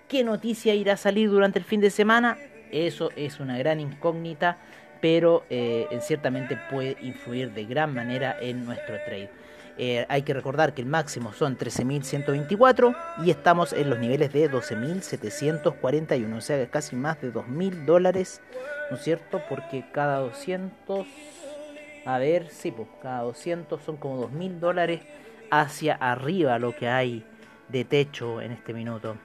¿Qué 0.07 0.23
noticia 0.23 0.73
irá 0.73 0.93
a 0.93 0.97
salir 0.97 1.29
durante 1.29 1.59
el 1.59 1.65
fin 1.65 1.81
de 1.81 1.89
semana? 1.89 2.37
Eso 2.71 3.11
es 3.17 3.39
una 3.39 3.57
gran 3.57 3.79
incógnita. 3.81 4.57
Pero 5.01 5.43
eh, 5.49 5.87
ciertamente 5.99 6.57
puede 6.69 6.95
influir 7.01 7.51
de 7.51 7.65
gran 7.65 7.93
manera 7.93 8.37
en 8.39 8.65
nuestro 8.65 8.95
trade. 9.05 9.29
Eh, 9.77 10.05
hay 10.09 10.21
que 10.23 10.33
recordar 10.33 10.73
que 10.73 10.81
el 10.81 10.87
máximo 10.87 11.33
son 11.33 11.57
13.124 11.57 12.95
y 13.23 13.31
estamos 13.31 13.73
en 13.73 13.89
los 13.89 13.99
niveles 13.99 14.31
de 14.33 14.51
12.741, 14.51 16.37
o 16.37 16.41
sea, 16.41 16.67
casi 16.67 16.95
más 16.95 17.21
de 17.21 17.33
2.000 17.33 17.85
dólares, 17.85 18.41
¿no 18.89 18.97
es 18.97 19.03
cierto? 19.03 19.41
Porque 19.49 19.85
cada 19.91 20.19
200, 20.19 21.07
a 22.05 22.17
ver, 22.19 22.49
sí, 22.49 22.71
pues 22.71 22.87
cada 23.01 23.21
200 23.21 23.81
son 23.81 23.97
como 23.97 24.27
2.000 24.29 24.59
dólares 24.59 25.01
hacia 25.49 25.95
arriba 25.95 26.59
lo 26.59 26.75
que 26.75 26.87
hay 26.87 27.25
de 27.69 27.85
techo 27.85 28.41
en 28.41 28.51
este 28.51 28.73
minuto. 28.73 29.15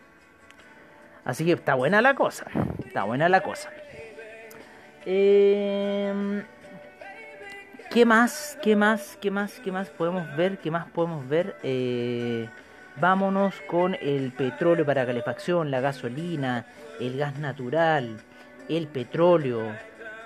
Así 1.24 1.44
que 1.44 1.52
está 1.52 1.74
buena 1.74 2.00
la 2.00 2.14
cosa, 2.14 2.46
está 2.84 3.02
buena 3.02 3.28
la 3.28 3.42
cosa. 3.42 3.70
Eh, 5.04 6.42
¿Qué 7.90 8.04
más? 8.04 8.58
¿Qué 8.62 8.76
más? 8.76 9.16
¿Qué 9.20 9.30
más? 9.30 9.60
¿Qué 9.60 9.72
más 9.72 9.88
podemos 9.88 10.36
ver? 10.36 10.58
¿Qué 10.58 10.70
más 10.70 10.86
podemos 10.86 11.26
ver? 11.28 11.56
Eh, 11.62 12.48
vámonos 13.00 13.54
con 13.68 13.94
el 13.94 14.32
petróleo 14.32 14.84
para 14.84 15.06
calefacción, 15.06 15.70
la 15.70 15.80
gasolina, 15.80 16.66
el 17.00 17.16
gas 17.16 17.38
natural, 17.38 18.18
el 18.68 18.86
petróleo. 18.88 19.72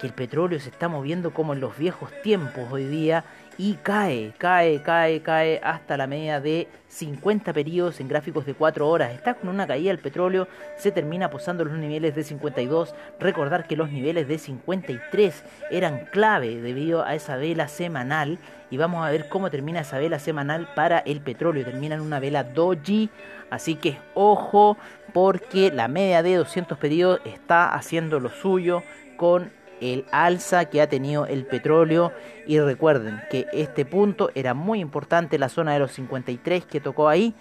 Que 0.00 0.06
el 0.06 0.14
petróleo 0.14 0.58
se 0.58 0.70
está 0.70 0.88
moviendo 0.88 1.32
como 1.32 1.52
en 1.52 1.60
los 1.60 1.76
viejos 1.76 2.10
tiempos 2.22 2.72
hoy 2.72 2.86
día 2.86 3.24
y 3.58 3.74
cae, 3.74 4.32
cae, 4.38 4.82
cae, 4.82 5.20
cae 5.20 5.60
hasta 5.62 5.96
la 5.96 6.06
media 6.06 6.40
de 6.40 6.68
50 6.88 7.52
periodos 7.52 8.00
en 8.00 8.08
gráficos 8.08 8.46
de 8.46 8.54
4 8.54 8.88
horas. 8.88 9.12
Está 9.12 9.34
con 9.34 9.48
una 9.48 9.66
caída 9.66 9.90
el 9.90 9.98
petróleo, 9.98 10.48
se 10.76 10.90
termina 10.90 11.30
posando 11.30 11.64
los 11.64 11.74
niveles 11.74 12.14
de 12.14 12.24
52. 12.24 12.94
Recordar 13.18 13.66
que 13.66 13.76
los 13.76 13.90
niveles 13.90 14.28
de 14.28 14.38
53 14.38 15.44
eran 15.70 16.06
clave 16.06 16.60
debido 16.60 17.04
a 17.04 17.14
esa 17.14 17.36
vela 17.36 17.68
semanal. 17.68 18.38
Y 18.70 18.76
vamos 18.76 19.04
a 19.04 19.10
ver 19.10 19.28
cómo 19.28 19.50
termina 19.50 19.80
esa 19.80 19.98
vela 19.98 20.18
semanal 20.18 20.68
para 20.74 20.98
el 21.00 21.20
petróleo. 21.20 21.64
Termina 21.64 21.96
en 21.96 22.00
una 22.00 22.20
vela 22.20 22.44
doji. 22.44 23.10
Así 23.50 23.74
que 23.74 23.98
ojo 24.14 24.76
porque 25.12 25.70
la 25.72 25.88
media 25.88 26.22
de 26.22 26.36
200 26.36 26.78
periodos 26.78 27.20
está 27.24 27.74
haciendo 27.74 28.20
lo 28.20 28.30
suyo 28.30 28.82
con 29.16 29.52
el 29.80 30.04
alza 30.12 30.66
que 30.66 30.80
ha 30.80 30.88
tenido 30.88 31.26
el 31.26 31.46
petróleo 31.46 32.12
y 32.46 32.58
recuerden 32.60 33.20
que 33.30 33.46
este 33.52 33.84
punto 33.84 34.30
era 34.34 34.54
muy 34.54 34.80
importante, 34.80 35.38
la 35.38 35.48
zona 35.48 35.72
de 35.72 35.78
los 35.78 35.92
53 35.92 36.64
que 36.64 36.80
tocó 36.80 37.08
ahí 37.08 37.34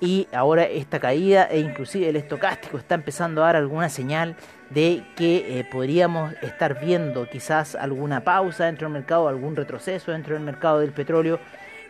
y 0.00 0.28
ahora 0.32 0.64
esta 0.64 0.98
caída 0.98 1.44
e 1.44 1.60
inclusive 1.60 2.08
el 2.08 2.16
estocástico 2.16 2.78
está 2.78 2.94
empezando 2.94 3.42
a 3.42 3.46
dar 3.46 3.56
alguna 3.56 3.88
señal 3.90 4.34
de 4.70 5.02
que 5.14 5.58
eh, 5.58 5.64
podríamos 5.70 6.32
estar 6.42 6.80
viendo 6.80 7.28
quizás 7.28 7.74
alguna 7.74 8.24
pausa 8.24 8.64
dentro 8.64 8.86
del 8.86 8.94
mercado, 8.94 9.28
algún 9.28 9.56
retroceso 9.56 10.12
dentro 10.12 10.34
del 10.34 10.42
mercado 10.42 10.80
del 10.80 10.92
petróleo. 10.92 11.38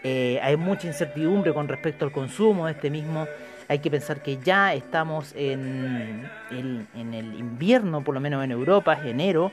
Eh, 0.02 0.40
hay 0.42 0.56
mucha 0.56 0.88
incertidumbre 0.88 1.54
con 1.54 1.68
respecto 1.68 2.04
al 2.04 2.10
consumo 2.10 2.66
de 2.66 2.72
este 2.72 2.90
mismo. 2.90 3.28
Hay 3.68 3.78
que 3.78 3.90
pensar 3.90 4.22
que 4.22 4.38
ya 4.38 4.74
estamos 4.74 5.32
en, 5.36 6.28
en 6.50 7.14
el 7.14 7.34
invierno, 7.38 8.02
por 8.02 8.14
lo 8.14 8.20
menos 8.20 8.42
en 8.42 8.50
Europa, 8.50 8.94
es 8.94 9.06
enero 9.06 9.52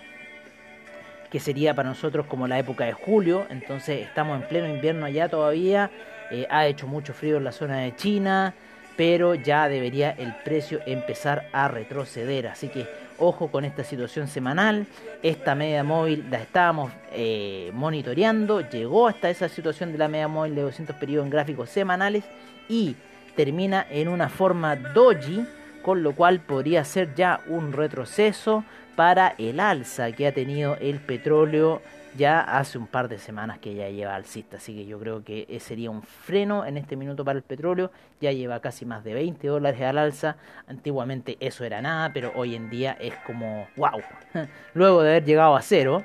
que 1.32 1.40
sería 1.40 1.74
para 1.74 1.90
nosotros 1.90 2.26
como 2.26 2.48
la 2.48 2.60
época 2.60 2.86
de 2.86 2.94
julio, 2.94 3.46
entonces 3.50 4.06
estamos 4.06 4.42
en 4.42 4.48
pleno 4.48 4.68
invierno 4.68 5.06
allá 5.06 5.30
todavía, 5.30 5.92
eh, 6.32 6.48
ha 6.50 6.68
hecho 6.68 6.88
mucho 6.88 7.14
frío 7.14 7.38
en 7.38 7.44
la 7.44 7.52
zona 7.52 7.80
de 7.80 7.96
China, 7.96 8.54
pero 8.96 9.36
ya 9.36 9.70
debería 9.70 10.12
el 10.12 10.36
precio 10.44 10.80
empezar 10.86 11.48
a 11.54 11.68
retroceder, 11.68 12.48
así 12.48 12.68
que 12.68 12.88
ojo 13.20 13.50
con 13.50 13.66
esta 13.66 13.84
situación 13.84 14.28
semanal, 14.28 14.88
esta 15.24 15.56
media 15.56 15.84
móvil 15.84 16.26
la 16.30 16.40
estábamos 16.40 16.92
eh, 17.12 17.72
monitoreando, 17.74 18.62
llegó 18.62 19.08
hasta 19.08 19.30
esa 19.30 19.50
situación 19.50 19.92
de 19.92 19.98
la 19.98 20.08
media 20.08 20.28
móvil 20.28 20.56
de 20.56 20.62
200 20.62 20.96
periodos 20.96 21.26
en 21.26 21.32
gráficos 21.32 21.70
semanales 21.70 22.24
y 22.70 22.96
termina 23.36 23.86
en 23.90 24.08
una 24.08 24.30
forma 24.30 24.76
doji, 24.76 25.46
con 25.84 26.04
lo 26.04 26.14
cual 26.14 26.40
podría 26.40 26.84
ser 26.84 27.14
ya 27.16 27.40
un 27.48 27.72
retroceso 27.74 28.64
para 28.98 29.36
el 29.38 29.60
alza 29.60 30.12
que 30.12 30.26
ha 30.26 30.34
tenido 30.34 30.76
el 30.78 31.00
petróleo 31.00 31.84
ya 32.18 32.42
hace 32.42 32.80
un 32.80 32.88
par 32.88 33.08
de 33.08 33.20
semanas 33.20 33.60
que 33.60 33.76
ya 33.76 33.88
lleva 33.90 34.16
alcista, 34.16 34.58
así 34.58 34.76
que 34.76 34.88
yo 34.88 34.98
creo 34.98 35.24
que 35.24 35.46
sería 35.60 35.92
un 35.92 36.02
freno 36.02 36.66
en 36.66 36.78
este 36.78 36.96
minuto 36.96 37.24
para 37.24 37.38
el 37.38 37.44
petróleo, 37.44 37.92
ya 38.20 38.32
lleva 38.32 38.60
casi 38.60 38.88
más 38.88 39.04
de 39.04 39.14
20 39.14 39.48
dólares 39.48 39.80
al 39.84 40.00
alza, 40.00 40.38
antiguamente 40.66 41.38
eso 41.40 41.64
era 41.64 41.80
nada, 41.80 42.12
pero 42.12 42.32
hoy 42.34 42.56
en 42.56 42.72
día 42.72 42.98
es 43.00 43.14
como 43.18 43.68
wow, 43.78 44.02
luego 44.74 45.04
de 45.04 45.12
haber 45.12 45.26
llegado 45.26 45.56
a 45.56 45.62
cero, 45.62 46.04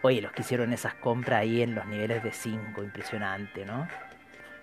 oye, 0.00 0.22
los 0.22 0.32
que 0.32 0.40
hicieron 0.40 0.72
esas 0.72 0.94
compras 0.94 1.40
ahí 1.40 1.60
en 1.60 1.74
los 1.74 1.86
niveles 1.86 2.24
de 2.24 2.32
5, 2.32 2.82
impresionante, 2.82 3.66
¿no? 3.66 3.86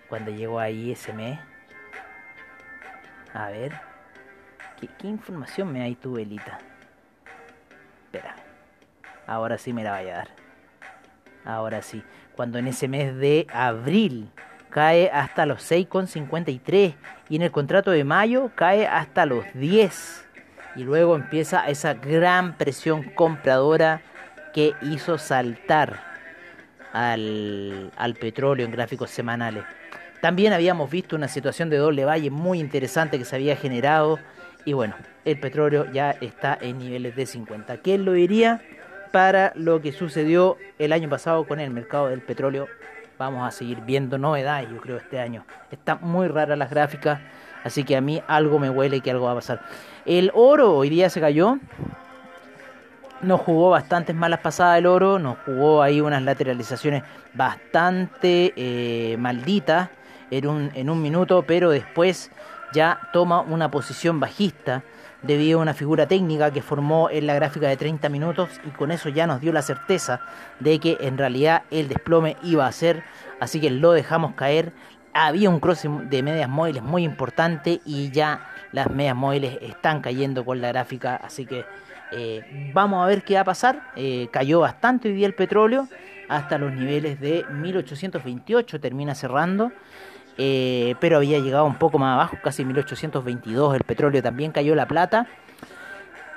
Cuando 0.09 0.31
llegó 0.31 0.59
ahí 0.59 0.93
ese 0.93 1.13
mes, 1.13 1.39
a 3.35 3.49
ver, 3.49 3.73
¿qué, 4.81 4.89
qué 4.97 5.07
información 5.07 5.71
me 5.71 5.83
hay 5.83 5.93
tu 5.93 6.13
velita? 6.13 6.57
Espera. 8.13 8.35
Ahora 9.25 9.57
sí 9.57 9.73
me 9.73 9.83
la 9.83 9.91
vaya 9.91 10.13
a 10.13 10.17
dar. 10.17 10.27
Ahora 11.45 11.81
sí. 11.81 12.03
Cuando 12.35 12.59
en 12.59 12.67
ese 12.67 12.87
mes 12.87 13.15
de 13.15 13.47
abril 13.51 14.29
cae 14.69 15.09
hasta 15.11 15.47
los 15.47 15.71
6,53 15.71 16.95
y 17.29 17.35
en 17.35 17.41
el 17.41 17.51
contrato 17.51 17.89
de 17.89 18.03
mayo 18.03 18.51
cae 18.53 18.85
hasta 18.85 19.25
los 19.25 19.45
10. 19.55 20.25
Y 20.75 20.83
luego 20.83 21.15
empieza 21.15 21.67
esa 21.67 21.95
gran 21.95 22.55
presión 22.55 23.01
compradora 23.15 24.01
que 24.53 24.73
hizo 24.83 25.17
saltar 25.17 25.99
al, 26.91 27.91
al 27.97 28.13
petróleo 28.13 28.65
en 28.67 28.71
gráficos 28.71 29.09
semanales. 29.09 29.63
También 30.21 30.53
habíamos 30.53 30.91
visto 30.91 31.15
una 31.15 31.27
situación 31.27 31.71
de 31.71 31.77
doble 31.77 32.05
valle 32.05 32.29
muy 32.29 32.59
interesante 32.59 33.17
que 33.17 33.25
se 33.25 33.35
había 33.35 33.55
generado 33.55 34.19
y 34.65 34.73
bueno, 34.73 34.95
el 35.25 35.39
petróleo 35.39 35.91
ya 35.91 36.11
está 36.11 36.57
en 36.59 36.79
niveles 36.79 37.15
de 37.15 37.25
50. 37.25 37.77
¿Quién 37.77 38.05
lo 38.05 38.13
diría? 38.13 38.61
para 39.13 39.53
lo 39.55 39.79
que 39.79 39.91
sucedió 39.91 40.57
el 40.79 40.91
año 40.91 41.07
pasado 41.07 41.45
con 41.45 41.59
el 41.59 41.69
mercado 41.69 42.07
del 42.07 42.21
petróleo. 42.21 42.67
Vamos 43.19 43.47
a 43.47 43.51
seguir 43.51 43.81
viendo 43.81 44.17
novedades, 44.17 44.67
yo 44.71 44.81
creo, 44.81 44.97
este 44.97 45.19
año. 45.19 45.45
Están 45.69 45.99
muy 46.01 46.27
raras 46.27 46.57
las 46.57 46.71
gráficas, 46.71 47.21
así 47.63 47.83
que 47.83 47.95
a 47.95 48.01
mí 48.01 48.23
algo 48.27 48.57
me 48.57 48.71
huele 48.71 49.01
que 49.01 49.11
algo 49.11 49.27
va 49.27 49.33
a 49.33 49.35
pasar. 49.35 49.61
El 50.03 50.31
oro 50.33 50.73
hoy 50.73 50.89
día 50.89 51.11
se 51.11 51.21
cayó. 51.21 51.59
Nos 53.21 53.39
jugó 53.41 53.69
bastantes 53.69 54.15
malas 54.15 54.39
pasadas 54.39 54.79
el 54.79 54.87
oro, 54.87 55.19
nos 55.19 55.37
jugó 55.45 55.83
ahí 55.83 56.01
unas 56.01 56.23
lateralizaciones 56.23 57.03
bastante 57.35 58.51
eh, 58.55 59.15
malditas 59.19 59.91
en 60.31 60.47
un, 60.47 60.71
en 60.73 60.89
un 60.89 60.99
minuto, 61.03 61.43
pero 61.45 61.69
después 61.69 62.31
ya 62.73 63.09
toma 63.13 63.41
una 63.41 63.71
posición 63.71 64.19
bajista 64.19 64.83
debido 65.21 65.59
a 65.59 65.61
una 65.61 65.73
figura 65.73 66.07
técnica 66.07 66.51
que 66.51 66.61
formó 66.61 67.09
en 67.09 67.27
la 67.27 67.33
gráfica 67.33 67.67
de 67.67 67.77
30 67.77 68.09
minutos 68.09 68.49
y 68.65 68.71
con 68.71 68.91
eso 68.91 69.09
ya 69.09 69.25
nos 69.25 69.39
dio 69.39 69.53
la 69.53 69.61
certeza 69.61 70.21
de 70.59 70.79
que 70.79 70.97
en 70.99 71.17
realidad 71.17 71.63
el 71.71 71.87
desplome 71.87 72.35
iba 72.43 72.67
a 72.67 72.71
ser, 72.71 73.03
así 73.39 73.61
que 73.61 73.69
lo 73.69 73.93
dejamos 73.93 74.33
caer. 74.35 74.73
Había 75.13 75.49
un 75.49 75.59
cruce 75.59 75.87
de 75.87 76.23
medias 76.23 76.49
móviles 76.49 76.81
muy 76.83 77.03
importante 77.03 77.79
y 77.85 78.09
ya 78.09 78.49
las 78.71 78.89
medias 78.89 79.15
móviles 79.15 79.59
están 79.61 80.01
cayendo 80.01 80.43
con 80.43 80.59
la 80.59 80.69
gráfica, 80.69 81.15
así 81.15 81.45
que 81.45 81.65
eh, 82.11 82.71
vamos 82.73 83.03
a 83.03 83.07
ver 83.07 83.23
qué 83.23 83.35
va 83.35 83.41
a 83.41 83.45
pasar. 83.45 83.91
Eh, 83.95 84.27
cayó 84.31 84.59
bastante 84.59 85.09
hoy 85.09 85.15
día 85.15 85.27
el 85.27 85.35
petróleo 85.35 85.87
hasta 86.29 86.57
los 86.57 86.73
niveles 86.73 87.19
de 87.19 87.45
1828, 87.51 88.79
termina 88.79 89.13
cerrando. 89.13 89.71
Eh, 90.37 90.95
pero 90.99 91.17
había 91.17 91.39
llegado 91.39 91.65
un 91.65 91.75
poco 91.75 91.99
más 91.99 92.15
abajo, 92.15 92.37
casi 92.43 92.65
1822, 92.65 93.75
el 93.75 93.83
petróleo 93.83 94.21
también 94.23 94.51
cayó 94.51 94.75
la 94.75 94.87
plata. 94.87 95.27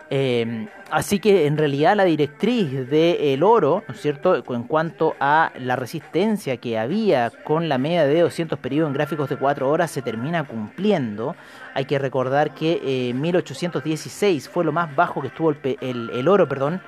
Eh, 0.08 0.68
así 0.90 1.18
que 1.18 1.46
en 1.46 1.58
realidad 1.58 1.96
la 1.96 2.04
directriz 2.04 2.88
del 2.88 3.42
oro, 3.42 3.82
¿no 3.88 3.94
es 3.94 4.00
cierto?, 4.00 4.36
en 4.36 4.62
cuanto 4.62 5.16
a 5.18 5.50
la 5.58 5.74
resistencia 5.74 6.58
que 6.58 6.78
había 6.78 7.30
con 7.30 7.68
la 7.68 7.76
media 7.76 8.06
de 8.06 8.20
200 8.20 8.56
periodos 8.60 8.90
en 8.90 8.94
gráficos 8.94 9.28
de 9.28 9.36
4 9.36 9.68
horas 9.68 9.90
se 9.90 10.02
termina 10.02 10.44
cumpliendo. 10.44 11.34
Hay 11.74 11.86
que 11.86 11.98
recordar 11.98 12.54
que 12.54 13.12
1816 13.14 14.46
eh, 14.46 14.50
fue 14.52 14.64
lo 14.64 14.70
más 14.70 14.94
bajo 14.94 15.20
que 15.20 15.28
estuvo 15.28 15.50
el, 15.50 16.28
oro, 16.28 16.48
perdón, 16.48 16.80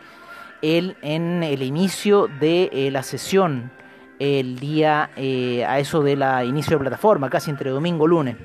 el, 0.62 0.96
en 1.02 1.42
el 1.42 1.62
inicio 1.62 2.28
de 2.38 2.88
la 2.92 3.02
sesión 3.02 3.72
el 4.18 4.58
día 4.58 5.10
eh, 5.16 5.64
a 5.64 5.78
eso 5.78 6.02
de 6.02 6.16
la 6.16 6.44
inicio 6.44 6.76
de 6.76 6.80
plataforma, 6.80 7.30
casi 7.30 7.50
entre 7.50 7.70
domingo 7.70 8.06
y 8.06 8.08
lunes. 8.08 8.36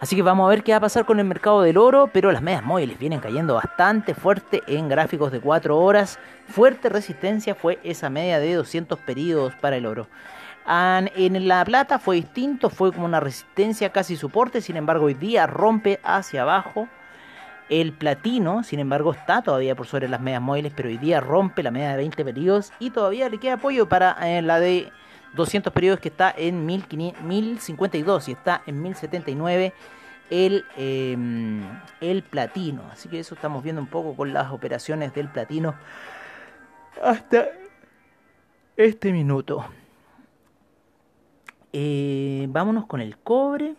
Así 0.00 0.16
que 0.16 0.22
vamos 0.22 0.46
a 0.46 0.48
ver 0.48 0.62
qué 0.62 0.72
va 0.72 0.78
a 0.78 0.80
pasar 0.80 1.04
con 1.04 1.18
el 1.18 1.26
mercado 1.26 1.60
del 1.60 1.76
oro, 1.76 2.08
pero 2.10 2.32
las 2.32 2.40
medias 2.40 2.64
móviles 2.64 2.98
vienen 2.98 3.20
cayendo 3.20 3.54
bastante 3.54 4.14
fuerte 4.14 4.62
en 4.66 4.88
gráficos 4.88 5.30
de 5.30 5.40
4 5.40 5.76
horas. 5.76 6.18
Fuerte 6.48 6.88
resistencia 6.88 7.54
fue 7.54 7.78
esa 7.84 8.08
media 8.08 8.40
de 8.40 8.54
200 8.54 8.98
periodos 9.00 9.54
para 9.56 9.76
el 9.76 9.84
oro. 9.84 10.08
En 10.66 11.48
la 11.48 11.64
plata 11.64 11.98
fue 11.98 12.16
distinto, 12.16 12.70
fue 12.70 12.92
como 12.92 13.04
una 13.04 13.20
resistencia 13.20 13.90
casi 13.90 14.16
soporte, 14.16 14.60
sin 14.60 14.76
embargo 14.76 15.06
hoy 15.06 15.14
día 15.14 15.46
rompe 15.46 16.00
hacia 16.02 16.42
abajo 16.42 16.88
el 17.70 17.92
platino, 17.92 18.64
sin 18.64 18.80
embargo, 18.80 19.12
está 19.12 19.42
todavía 19.42 19.76
por 19.76 19.86
sobre 19.86 20.08
las 20.08 20.20
medias 20.20 20.42
móviles, 20.42 20.72
pero 20.74 20.88
hoy 20.88 20.98
día 20.98 21.20
rompe 21.20 21.62
la 21.62 21.70
media 21.70 21.90
de 21.90 21.98
20 21.98 22.24
periodos 22.24 22.72
y 22.80 22.90
todavía 22.90 23.28
le 23.28 23.38
queda 23.38 23.54
apoyo 23.54 23.88
para 23.88 24.16
eh, 24.28 24.42
la 24.42 24.58
de 24.58 24.90
200 25.34 25.72
periodos 25.72 26.00
que 26.00 26.08
está 26.08 26.34
en 26.36 26.66
1052 26.66 28.28
y 28.28 28.32
está 28.32 28.62
en 28.66 28.82
1079 28.82 29.72
el, 30.30 30.64
em, 30.76 31.62
el 32.00 32.24
platino. 32.24 32.82
Así 32.90 33.08
que 33.08 33.20
eso 33.20 33.36
estamos 33.36 33.62
viendo 33.62 33.80
un 33.80 33.88
poco 33.88 34.16
con 34.16 34.32
las 34.32 34.50
operaciones 34.50 35.14
del 35.14 35.28
platino 35.28 35.76
hasta 37.00 37.50
este 38.76 39.12
minuto. 39.12 39.64
Eh, 41.72 42.46
vámonos 42.48 42.86
con 42.86 43.00
el 43.00 43.16
cobre 43.18 43.76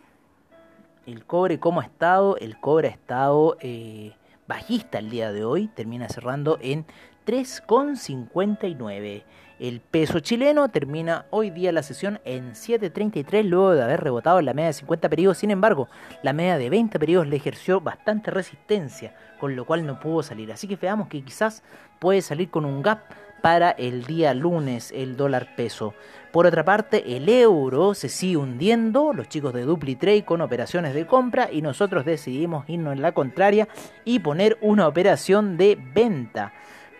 el 1.05 1.25
cobre 1.25 1.59
como 1.59 1.81
ha 1.81 1.83
estado, 1.83 2.37
el 2.37 2.59
cobre 2.59 2.87
ha 2.89 2.91
estado 2.91 3.57
eh, 3.59 4.13
bajista 4.47 4.99
el 4.99 5.09
día 5.09 5.31
de 5.31 5.43
hoy, 5.43 5.67
termina 5.67 6.09
cerrando 6.09 6.57
en 6.61 6.85
3,59. 7.25 9.23
El 9.59 9.79
peso 9.79 10.19
chileno 10.19 10.69
termina 10.69 11.25
hoy 11.29 11.51
día 11.51 11.71
la 11.71 11.83
sesión 11.83 12.19
en 12.25 12.53
7.33 12.53 13.43
luego 13.43 13.75
de 13.75 13.83
haber 13.83 14.01
rebotado 14.01 14.41
la 14.41 14.55
media 14.55 14.67
de 14.67 14.73
50 14.73 15.07
periodos. 15.07 15.37
Sin 15.37 15.51
embargo, 15.51 15.87
la 16.23 16.33
media 16.33 16.57
de 16.57 16.71
20 16.71 16.97
periodos 16.97 17.27
le 17.27 17.35
ejerció 17.35 17.79
bastante 17.79 18.31
resistencia, 18.31 19.13
con 19.39 19.55
lo 19.55 19.65
cual 19.65 19.85
no 19.85 19.99
pudo 19.99 20.23
salir. 20.23 20.51
Así 20.51 20.67
que 20.67 20.77
veamos 20.77 21.09
que 21.09 21.23
quizás 21.23 21.61
puede 21.99 22.23
salir 22.23 22.49
con 22.49 22.65
un 22.65 22.81
gap 22.81 23.01
para 23.41 23.71
el 23.71 24.05
día 24.05 24.33
lunes 24.33 24.91
el 24.95 25.17
dólar 25.17 25.55
peso. 25.55 25.93
Por 26.31 26.45
otra 26.45 26.63
parte, 26.63 27.17
el 27.17 27.27
euro 27.27 27.93
se 27.93 28.07
sigue 28.07 28.37
hundiendo, 28.37 29.11
los 29.13 29.27
chicos 29.27 29.53
de 29.53 29.63
DupliTrade 29.63 30.23
con 30.23 30.39
operaciones 30.41 30.93
de 30.93 31.05
compra 31.05 31.49
y 31.51 31.61
nosotros 31.61 32.05
decidimos 32.05 32.69
irnos 32.69 32.93
en 32.93 33.01
la 33.01 33.11
contraria 33.11 33.67
y 34.05 34.19
poner 34.19 34.57
una 34.61 34.87
operación 34.87 35.57
de 35.57 35.77
venta 35.93 36.53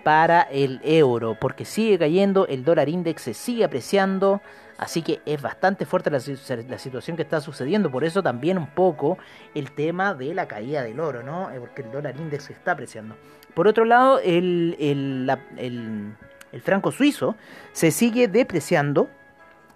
para 0.03 0.41
el 0.41 0.81
euro, 0.83 1.37
porque 1.39 1.63
sigue 1.63 1.99
cayendo, 1.99 2.47
el 2.47 2.65
dólar 2.65 2.89
index 2.89 3.21
se 3.21 3.33
sigue 3.33 3.63
apreciando, 3.63 4.41
así 4.77 5.01
que 5.01 5.21
es 5.25 5.41
bastante 5.41 5.85
fuerte 5.85 6.09
la, 6.09 6.19
situación 6.19 7.15
que 7.15 7.23
está 7.23 7.39
sucediendo, 7.39 7.91
por 7.91 8.03
eso 8.03 8.23
también 8.23 8.57
un 8.57 8.67
poco 8.67 9.17
el 9.53 9.71
tema 9.71 10.13
de 10.13 10.33
la 10.33 10.47
caída 10.47 10.83
del 10.83 10.99
oro, 10.99 11.23
¿no? 11.23 11.51
Eh, 11.51 11.59
porque 11.59 11.83
el 11.83 11.91
dólar 11.91 12.17
index 12.17 12.45
se 12.45 12.53
está 12.53 12.71
apreciando. 12.71 13.15
Por 13.53 13.67
otro 13.67 13.85
lado, 13.85 14.19
el, 14.19 14.75
el, 14.79 15.31
el 15.57 16.13
el 16.51 16.61
franco 16.61 16.91
suizo, 16.91 17.35
se 17.73 17.91
sigue 17.91 18.27
depreciando 18.27 19.09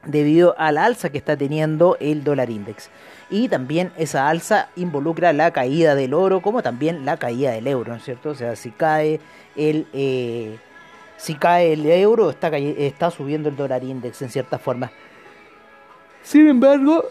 debido 0.05 0.55
a 0.57 0.71
la 0.71 0.85
alza 0.85 1.09
que 1.09 1.17
está 1.17 1.35
teniendo 1.35 1.97
el 1.99 2.23
dólar 2.23 2.49
index. 2.49 2.89
Y 3.29 3.49
también 3.49 3.91
esa 3.97 4.29
alza 4.29 4.69
involucra 4.75 5.33
la 5.33 5.51
caída 5.51 5.95
del 5.95 6.13
oro 6.13 6.41
como 6.41 6.61
también 6.61 7.05
la 7.05 7.17
caída 7.17 7.51
del 7.51 7.67
euro, 7.67 7.91
¿no 7.91 7.97
es 7.97 8.03
cierto? 8.03 8.29
O 8.29 8.35
sea, 8.35 8.55
si 8.55 8.71
cae 8.71 9.19
el, 9.55 9.87
eh, 9.93 10.57
si 11.17 11.35
cae 11.35 11.73
el 11.73 11.85
euro, 11.87 12.29
está, 12.29 12.55
está 12.57 13.09
subiendo 13.09 13.49
el 13.49 13.55
dólar 13.55 13.83
index 13.83 14.21
en 14.21 14.29
cierta 14.29 14.59
forma. 14.59 14.91
Sin 16.21 16.47
embargo, 16.47 17.05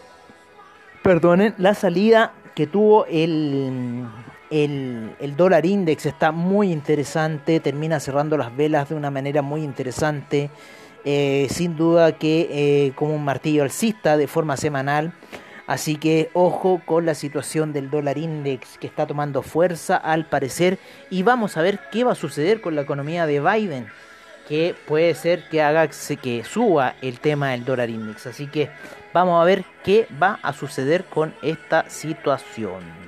perdonen, 1.03 1.53
la 1.57 1.73
salida 1.73 2.33
que 2.53 2.67
tuvo 2.67 3.05
el, 3.07 4.05
el, 4.49 5.35
dólar 5.35 5.65
index 5.65 6.05
está 6.05 6.31
muy 6.31 6.71
interesante, 6.71 7.59
termina 7.59 7.99
cerrando 7.99 8.37
las 8.37 8.55
velas 8.55 8.89
de 8.89 8.95
una 8.95 9.11
manera 9.11 9.41
muy 9.41 9.63
interesante. 9.63 10.49
Eh, 11.07 11.45
sin 11.51 11.75
duda 11.75 12.13
que 12.13 12.47
eh, 12.49 12.91
como 12.95 13.13
un 13.13 13.23
martillo 13.23 13.61
alcista 13.61 14.17
de 14.17 14.27
forma 14.27 14.57
semanal. 14.57 15.13
Así 15.67 15.97
que 15.97 16.29
ojo 16.33 16.81
con 16.85 17.05
la 17.05 17.13
situación 17.13 17.73
del 17.73 17.89
dólar 17.91 18.17
index 18.17 18.77
que 18.79 18.87
está 18.87 19.05
tomando 19.05 19.43
fuerza 19.43 19.97
al 19.97 20.27
parecer 20.27 20.79
y 21.09 21.23
vamos 21.23 21.57
a 21.57 21.61
ver 21.61 21.79
qué 21.91 22.03
va 22.03 22.13
a 22.13 22.15
suceder 22.15 22.61
con 22.61 22.75
la 22.75 22.81
economía 22.81 23.25
de 23.27 23.39
Biden 23.39 23.87
que 24.47 24.75
puede 24.87 25.13
ser 25.15 25.49
que 25.49 25.61
haga 25.61 25.87
que 25.87 26.43
suba 26.43 26.95
el 27.01 27.19
tema 27.19 27.51
del 27.51 27.65
dólar 27.65 27.89
index. 27.89 28.27
Así 28.27 28.47
que 28.47 28.69
vamos 29.13 29.41
a 29.41 29.45
ver 29.45 29.65
qué 29.83 30.07
va 30.21 30.39
a 30.41 30.53
suceder 30.53 31.05
con 31.05 31.33
esta 31.41 31.89
situación. 31.89 33.04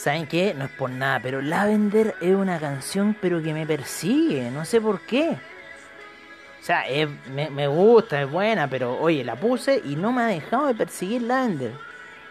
¿Saben 0.00 0.26
qué? 0.26 0.54
No 0.54 0.64
es 0.64 0.70
por 0.70 0.88
nada, 0.88 1.20
pero 1.20 1.42
Lavender 1.42 2.14
es 2.22 2.34
una 2.34 2.58
canción 2.58 3.14
pero 3.20 3.42
que 3.42 3.52
me 3.52 3.66
persigue, 3.66 4.50
no 4.50 4.64
sé 4.64 4.80
por 4.80 5.02
qué. 5.02 5.36
O 6.58 6.64
sea, 6.64 6.84
me, 7.30 7.66
gusta, 7.66 8.22
es 8.22 8.30
buena, 8.30 8.66
pero 8.66 8.98
oye, 8.98 9.22
la 9.22 9.36
puse 9.36 9.82
y 9.84 9.96
no 9.96 10.10
me 10.10 10.22
ha 10.22 10.26
dejado 10.28 10.68
de 10.68 10.74
perseguir 10.74 11.20
Lavender. 11.20 11.72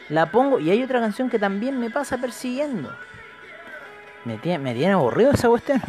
La 0.09 0.31
pongo 0.31 0.59
y 0.59 0.71
hay 0.71 0.81
otra 0.81 0.99
canción 0.99 1.29
que 1.29 1.37
también 1.37 1.79
me 1.79 1.91
pasa 1.91 2.17
persiguiendo. 2.17 2.91
Me 4.25 4.39
tiene, 4.39 4.57
me 4.57 4.73
tiene 4.73 4.93
aburrido 4.93 5.33
esa 5.33 5.47
cuestión. 5.49 5.79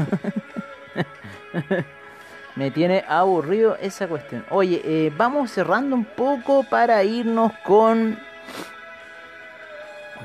me 2.56 2.70
tiene 2.70 3.06
aburrido 3.08 3.76
esa 3.80 4.06
cuestión. 4.06 4.44
Oye, 4.50 4.82
eh, 4.84 5.10
vamos 5.16 5.50
cerrando 5.50 5.96
un 5.96 6.04
poco 6.04 6.62
para 6.62 7.02
irnos 7.04 7.52
con 7.64 8.18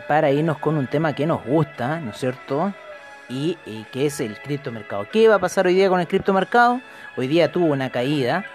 para 0.08 0.32
irnos 0.32 0.58
con 0.58 0.78
un 0.78 0.88
tema 0.88 1.14
que 1.14 1.26
nos 1.26 1.44
gusta, 1.44 2.00
¿no 2.00 2.12
es 2.12 2.18
cierto? 2.18 2.74
Y, 3.28 3.58
que 3.92 4.06
es 4.06 4.20
el 4.20 4.40
criptomercado. 4.40 5.08
¿Qué 5.12 5.28
va 5.28 5.36
a 5.36 5.40
pasar 5.40 5.66
hoy 5.66 5.74
día 5.74 5.90
con 5.90 6.00
el 6.00 6.08
criptomercado? 6.08 6.82
Hoy 7.18 7.28
día 7.28 7.52
tuvo 7.52 7.68
una 7.68 7.90
caída 7.90 8.46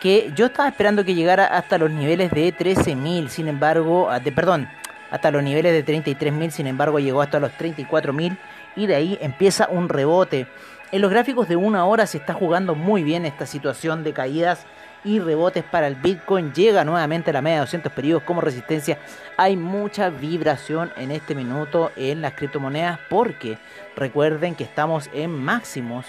que 0.00 0.32
yo 0.34 0.46
estaba 0.46 0.68
esperando 0.68 1.04
que 1.04 1.14
llegara 1.14 1.46
hasta 1.46 1.78
los 1.78 1.90
niveles 1.90 2.30
de 2.30 2.54
13.000, 2.54 3.28
sin 3.28 3.48
embargo, 3.48 4.08
de, 4.22 4.32
perdón, 4.32 4.68
hasta 5.10 5.30
los 5.30 5.42
niveles 5.42 5.72
de 5.72 5.84
33.000, 5.84 6.50
sin 6.50 6.66
embargo 6.66 6.98
llegó 6.98 7.22
hasta 7.22 7.38
los 7.38 7.52
34.000 7.52 8.36
y 8.76 8.86
de 8.86 8.94
ahí 8.94 9.18
empieza 9.20 9.68
un 9.70 9.88
rebote 9.88 10.46
En 10.90 11.00
los 11.00 11.10
gráficos 11.10 11.48
de 11.48 11.56
una 11.56 11.84
hora 11.84 12.06
se 12.06 12.18
está 12.18 12.34
jugando 12.34 12.74
muy 12.74 13.04
bien 13.04 13.24
esta 13.24 13.46
situación 13.46 14.04
de 14.04 14.12
caídas 14.12 14.66
y 15.04 15.20
rebotes 15.20 15.62
para 15.64 15.86
el 15.86 15.94
Bitcoin. 15.94 16.52
Llega 16.52 16.84
nuevamente 16.84 17.30
a 17.30 17.34
la 17.34 17.42
media 17.42 17.56
de 17.56 17.60
200 17.60 17.92
periodos 17.92 18.22
como 18.24 18.40
resistencia. 18.40 18.98
Hay 19.36 19.56
mucha 19.56 20.10
vibración 20.10 20.92
en 20.96 21.10
este 21.10 21.34
minuto 21.34 21.92
en 21.96 22.22
las 22.22 22.34
criptomonedas 22.34 22.98
porque 23.08 23.58
recuerden 23.96 24.54
que 24.54 24.64
estamos 24.64 25.10
en 25.12 25.30
máximos 25.30 26.06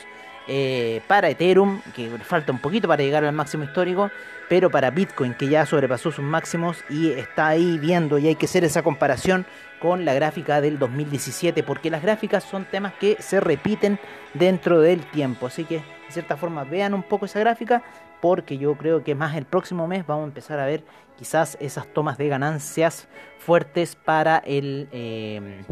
eh, 0.48 1.02
para 1.08 1.30
Ethereum, 1.30 1.82
que 1.96 2.10
falta 2.20 2.52
un 2.52 2.60
poquito 2.60 2.88
para 2.88 3.04
llegar 3.04 3.26
al 3.26 3.34
máximo 3.34 3.64
histórico, 3.64 4.12
pero 4.48 4.70
para 4.70 4.92
Bitcoin, 4.92 5.34
que 5.34 5.48
ya 5.48 5.66
sobrepasó 5.66 6.12
sus 6.12 6.24
máximos 6.24 6.84
y 6.88 7.12
está 7.12 7.48
ahí 7.48 7.80
viendo, 7.80 8.20
y 8.20 8.28
hay 8.28 8.36
que 8.36 8.46
hacer 8.46 8.64
esa 8.64 8.84
comparación 8.84 9.48
con 9.80 10.06
la 10.06 10.14
gráfica 10.14 10.62
del 10.62 10.78
2017, 10.78 11.64
porque 11.64 11.90
las 11.90 12.04
gráficas 12.04 12.44
son 12.44 12.66
temas 12.66 12.94
que 12.94 13.18
se 13.20 13.40
repiten 13.40 14.00
dentro 14.36 14.82
del 14.82 15.02
tiempo. 15.08 15.48
Así 15.48 15.66
que, 15.66 15.82
de 16.08 16.12
cierta 16.12 16.38
forma, 16.38 16.64
vean 16.64 16.94
un 16.94 17.04
poco 17.04 17.26
esa 17.26 17.40
gráfica, 17.40 17.84
porque 18.22 18.58
yo 18.58 18.76
creo 18.76 19.04
que 19.04 19.16
más 19.16 19.36
el 19.36 19.46
próximo 19.46 19.88
mes 19.88 20.06
vamos 20.06 20.24
a 20.24 20.28
empezar 20.28 20.60
a 20.60 20.66
ver 20.66 20.84
quizás 21.18 21.58
esas 21.60 21.88
tomas 21.94 22.18
de 22.18 22.28
ganancias 22.28 23.08
fuertes 23.40 23.96
para 23.96 24.38
el... 24.38 24.88
Eh, 24.92 25.64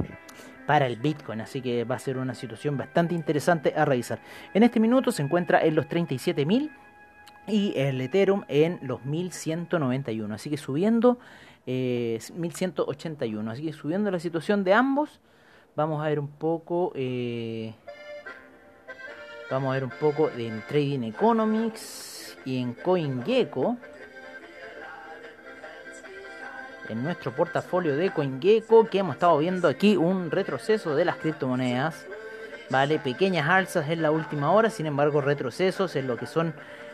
para 0.65 0.87
el 0.87 0.95
Bitcoin, 0.95 1.41
así 1.41 1.61
que 1.61 1.83
va 1.83 1.95
a 1.95 1.99
ser 1.99 2.17
una 2.17 2.33
situación 2.33 2.77
bastante 2.77 3.13
interesante 3.13 3.73
a 3.75 3.83
revisar. 3.83 4.19
En 4.53 4.63
este 4.63 4.79
minuto 4.79 5.11
se 5.11 5.21
encuentra 5.21 5.61
en 5.61 5.75
los 5.75 5.87
37.000 5.87 6.69
y 7.47 7.73
el 7.75 7.99
Ethereum 7.99 8.45
en 8.47 8.79
los 8.81 9.03
1191, 9.05 10.33
así 10.33 10.49
que 10.49 10.57
subiendo 10.57 11.19
eh, 11.65 12.19
1181, 12.33 13.51
así 13.51 13.63
que 13.63 13.73
subiendo 13.73 14.11
la 14.11 14.19
situación 14.19 14.63
de 14.63 14.73
ambos, 14.73 15.19
vamos 15.75 16.03
a 16.03 16.07
ver 16.07 16.19
un 16.19 16.29
poco 16.29 16.91
eh, 16.95 17.73
vamos 19.49 19.71
a 19.71 19.73
ver 19.73 19.83
un 19.83 19.91
poco 19.91 20.29
de 20.29 20.51
Trading 20.67 21.03
Economics 21.03 22.37
y 22.45 22.61
en 22.61 22.73
CoinGecko 22.73 23.77
en 26.89 27.03
nuestro 27.03 27.31
portafolio 27.31 27.95
de 27.95 28.11
CoinGecko 28.11 28.87
que 28.89 28.99
hemos 28.99 29.15
estado 29.15 29.37
viendo 29.37 29.67
aquí 29.67 29.95
un 29.95 30.31
retroceso 30.31 30.95
de 30.95 31.05
las 31.05 31.17
criptomonedas. 31.17 32.05
Vale, 32.69 32.99
pequeñas 32.99 33.49
alzas 33.49 33.89
en 33.89 34.01
la 34.01 34.11
última 34.11 34.51
hora, 34.51 34.69
sin 34.69 34.85
embargo 34.85 35.21
retrocesos 35.21 35.95
en 35.95 36.07
lo 36.07 36.17
que 36.17 36.25
son 36.25 36.53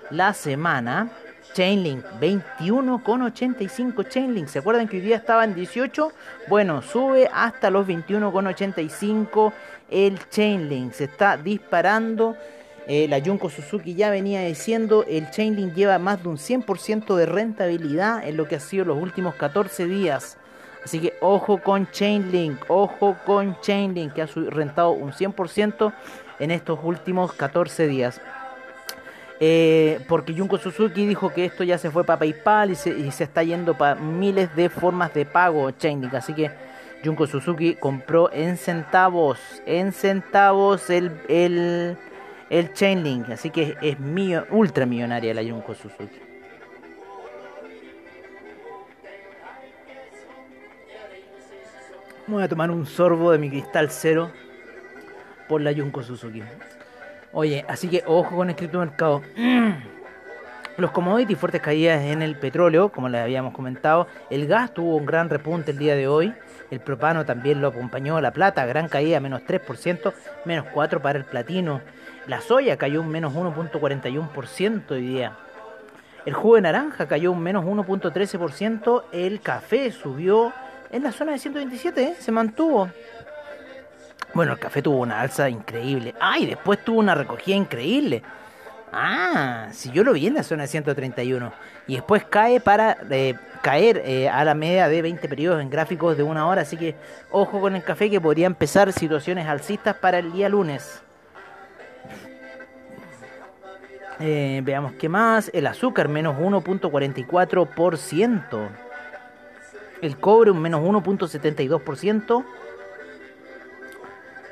la 0.09 0.33
semana. 0.33 1.09
Chainlink 1.53 2.05
21,85 2.19 4.07
Chainlink. 4.07 4.47
¿Se 4.47 4.59
acuerdan 4.59 4.87
que 4.87 4.97
hoy 4.97 5.03
día 5.03 5.17
estaba 5.17 5.43
en 5.43 5.55
18? 5.55 6.11
Bueno, 6.47 6.81
sube 6.81 7.29
hasta 7.33 7.69
los 7.69 7.87
21,85 7.87 9.53
el 9.89 10.19
Chainlink. 10.29 10.93
Se 10.93 11.05
está 11.05 11.37
disparando 11.37 12.35
eh, 12.91 13.07
la 13.07 13.21
Junko 13.21 13.51
Suzuki 13.51 13.93
ya 13.93 14.09
venía 14.09 14.41
diciendo, 14.41 15.05
el 15.07 15.29
Chainlink 15.29 15.75
lleva 15.75 15.99
más 15.99 16.23
de 16.23 16.29
un 16.29 16.37
100% 16.37 17.15
de 17.15 17.27
rentabilidad 17.27 18.27
en 18.27 18.35
lo 18.35 18.47
que 18.47 18.55
ha 18.55 18.59
sido 18.59 18.85
los 18.85 18.97
últimos 18.97 19.35
14 19.35 19.85
días. 19.85 20.39
Así 20.83 20.99
que 20.99 21.13
ojo 21.21 21.61
con 21.61 21.91
Chainlink, 21.91 22.63
ojo 22.67 23.15
con 23.27 23.61
Chainlink, 23.61 24.13
que 24.13 24.23
ha 24.23 24.27
rentado 24.49 24.89
un 24.89 25.11
100% 25.11 25.93
en 26.39 26.49
estos 26.49 26.79
últimos 26.81 27.33
14 27.33 27.85
días. 27.85 28.21
Eh, 29.41 30.01
porque 30.09 30.33
Junko 30.33 30.57
Suzuki 30.57 31.05
dijo 31.05 31.33
que 31.33 31.45
esto 31.45 31.63
ya 31.63 31.77
se 31.77 31.91
fue 31.91 32.03
para 32.03 32.19
PayPal 32.19 32.71
y 32.71 32.75
se, 32.75 33.07
está 33.07 33.41
yendo 33.41 33.73
para 33.77 33.95
miles 33.95 34.53
de 34.55 34.69
formas 34.69 35.13
de 35.13 35.25
pago 35.25 35.71
Chainlink. 35.71 36.13
Así 36.13 36.33
que 36.33 36.51
Junko 37.03 37.25
Suzuki 37.25 37.75
compró 37.75 38.29
en 38.33 38.57
centavos, 38.57 39.39
en 39.65 39.93
centavos 39.93 40.89
el, 40.89 41.11
el, 41.29 41.97
el 42.49 42.73
Chainlink. 42.73 43.29
Así 43.29 43.49
que 43.49 43.77
es 43.81 43.97
ultra 44.49 44.85
millonaria 44.85 45.33
la 45.33 45.43
Junko 45.43 45.73
Suzuki. 45.73 46.19
Voy 52.27 52.43
a 52.43 52.47
tomar 52.49 52.69
un 52.69 52.85
sorbo 52.85 53.31
de 53.31 53.39
mi 53.39 53.49
cristal 53.49 53.89
cero 53.89 54.31
por 55.47 55.61
la 55.61 55.73
Junko 55.73 56.03
Suzuki. 56.03 56.43
Oye, 57.31 57.63
así 57.67 57.87
que 57.87 58.03
ojo 58.07 58.35
con 58.35 58.49
el 58.49 58.55
criptomercado. 58.55 59.21
Los 60.77 60.91
commodities 60.91 61.37
fuertes 61.37 61.61
caídas 61.61 62.01
en 62.03 62.21
el 62.21 62.37
petróleo, 62.37 62.89
como 62.89 63.09
les 63.09 63.21
habíamos 63.21 63.53
comentado. 63.53 64.07
El 64.29 64.47
gas 64.47 64.73
tuvo 64.73 64.95
un 64.95 65.05
gran 65.05 65.29
repunte 65.29 65.71
el 65.71 65.77
día 65.77 65.95
de 65.95 66.07
hoy. 66.07 66.33
El 66.71 66.79
propano 66.79 67.25
también 67.25 67.61
lo 67.61 67.67
acompañó. 67.67 68.21
La 68.21 68.31
plata, 68.31 68.65
gran 68.65 68.87
caída, 68.87 69.19
menos 69.19 69.41
3%, 69.41 70.13
menos 70.45 70.65
4% 70.73 71.01
para 71.01 71.19
el 71.19 71.25
platino. 71.25 71.81
La 72.27 72.41
soya 72.41 72.77
cayó 72.77 73.01
un 73.01 73.09
menos 73.09 73.33
1.41% 73.33 74.91
hoy 74.91 75.01
día. 75.01 75.35
El 76.25 76.33
jugo 76.33 76.55
de 76.55 76.61
naranja 76.61 77.07
cayó 77.07 77.31
un 77.31 77.41
menos 77.41 77.65
1.13%. 77.65 79.03
El 79.11 79.41
café 79.41 79.91
subió 79.91 80.53
en 80.91 81.03
la 81.03 81.11
zona 81.11 81.33
de 81.33 81.39
127, 81.39 82.03
¿eh? 82.03 82.15
se 82.17 82.31
mantuvo. 82.31 82.89
Bueno, 84.33 84.53
el 84.53 84.59
café 84.59 84.81
tuvo 84.81 84.99
una 84.99 85.21
alza 85.21 85.49
increíble. 85.49 86.13
¡Ay! 86.19 86.45
después 86.45 86.83
tuvo 86.83 86.99
una 86.99 87.15
recogida 87.15 87.55
increíble. 87.55 88.23
Ah, 88.91 89.67
si 89.71 89.91
yo 89.91 90.03
lo 90.03 90.13
vi 90.13 90.27
en 90.27 90.33
la 90.33 90.43
zona 90.43 90.63
de 90.63 90.67
131. 90.67 91.51
Y 91.87 91.95
después 91.95 92.23
cae 92.23 92.59
para 92.59 92.97
eh, 93.09 93.35
caer 93.61 94.01
eh, 94.05 94.29
a 94.29 94.43
la 94.43 94.55
media 94.55 94.87
de 94.87 95.01
20 95.01 95.27
periodos 95.27 95.61
en 95.61 95.69
gráficos 95.69 96.17
de 96.17 96.23
una 96.23 96.47
hora. 96.47 96.61
Así 96.61 96.77
que 96.77 96.95
ojo 97.31 97.59
con 97.59 97.75
el 97.75 97.83
café 97.83 98.09
que 98.09 98.21
podría 98.21 98.47
empezar 98.47 98.91
situaciones 98.93 99.47
alcistas 99.47 99.95
para 99.95 100.19
el 100.19 100.31
día 100.31 100.49
lunes. 100.49 101.01
Eh, 104.19 104.61
veamos 104.63 104.93
qué 104.93 105.07
más. 105.07 105.51
El 105.53 105.67
azúcar 105.67 106.09
menos 106.09 106.37
1.44%. 106.37 108.67
El 110.01 110.17
cobre 110.17 110.51
un 110.51 110.61
menos 110.61 110.81
1.72%. 110.81 112.45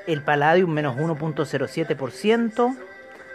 El 0.08 0.24
palladium 0.24 0.72
menos 0.72 0.96
1.07%. 0.96 2.78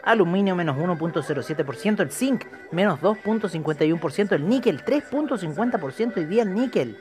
Aluminio 0.02 0.56
menos 0.56 0.76
1.07%. 0.76 2.00
El 2.00 2.10
zinc 2.10 2.44
menos 2.72 3.00
2.51%. 3.00 4.32
El 4.32 4.48
níquel 4.48 4.84
3.50% 4.84 6.16
hoy 6.16 6.24
día 6.24 6.42
el 6.42 6.54
níquel. 6.54 6.98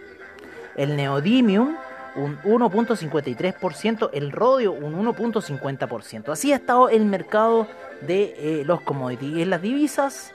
El 0.75 0.95
neodymium 0.95 1.75
un 2.15 2.41
1.53%, 2.41 4.09
el 4.13 4.31
rodio 4.31 4.73
un 4.73 4.95
1.50%. 5.05 6.31
Así 6.31 6.51
ha 6.51 6.57
estado 6.57 6.89
el 6.89 7.05
mercado 7.05 7.67
de 8.01 8.33
eh, 8.37 8.63
los 8.65 8.81
commodities. 8.81 9.37
En 9.37 9.49
las 9.49 9.61
divisas, 9.61 10.33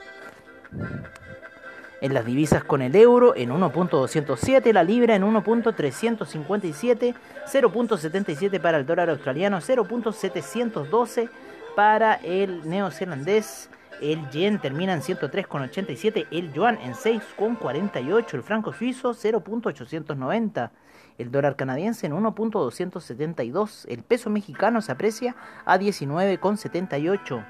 en 2.01 2.13
las 2.13 2.25
divisas 2.25 2.63
con 2.63 2.81
el 2.81 2.95
euro 2.95 3.35
en 3.35 3.49
1.207, 3.49 4.71
la 4.73 4.83
libra 4.83 5.15
en 5.15 5.23
1.357, 5.23 7.15
0.77 7.45 8.61
para 8.61 8.77
el 8.77 8.85
dólar 8.85 9.09
australiano, 9.09 9.57
0.712 9.57 11.29
para 11.75 12.15
el 12.15 12.67
neozelandés. 12.69 13.69
El 14.01 14.29
yen 14.29 14.59
termina 14.59 14.93
en 14.93 15.01
103,87, 15.01 16.27
el 16.29 16.53
yuan 16.53 16.77
en 16.83 16.93
6,48, 16.93 18.33
el 18.35 18.43
franco 18.43 18.71
suizo 18.71 19.15
0.890 19.15 20.69
el 21.17 21.31
dólar 21.31 21.55
canadiense 21.55 22.05
en 22.05 22.13
1.272, 22.13 23.85
el 23.89 24.03
peso 24.03 24.29
mexicano 24.29 24.81
se 24.81 24.91
aprecia 24.91 25.35
a 25.65 25.77
19,78, 25.77 27.45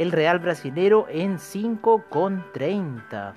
el 0.00 0.12
real 0.12 0.38
brasilero 0.38 1.06
en 1.10 1.36
5,30. 1.36 3.34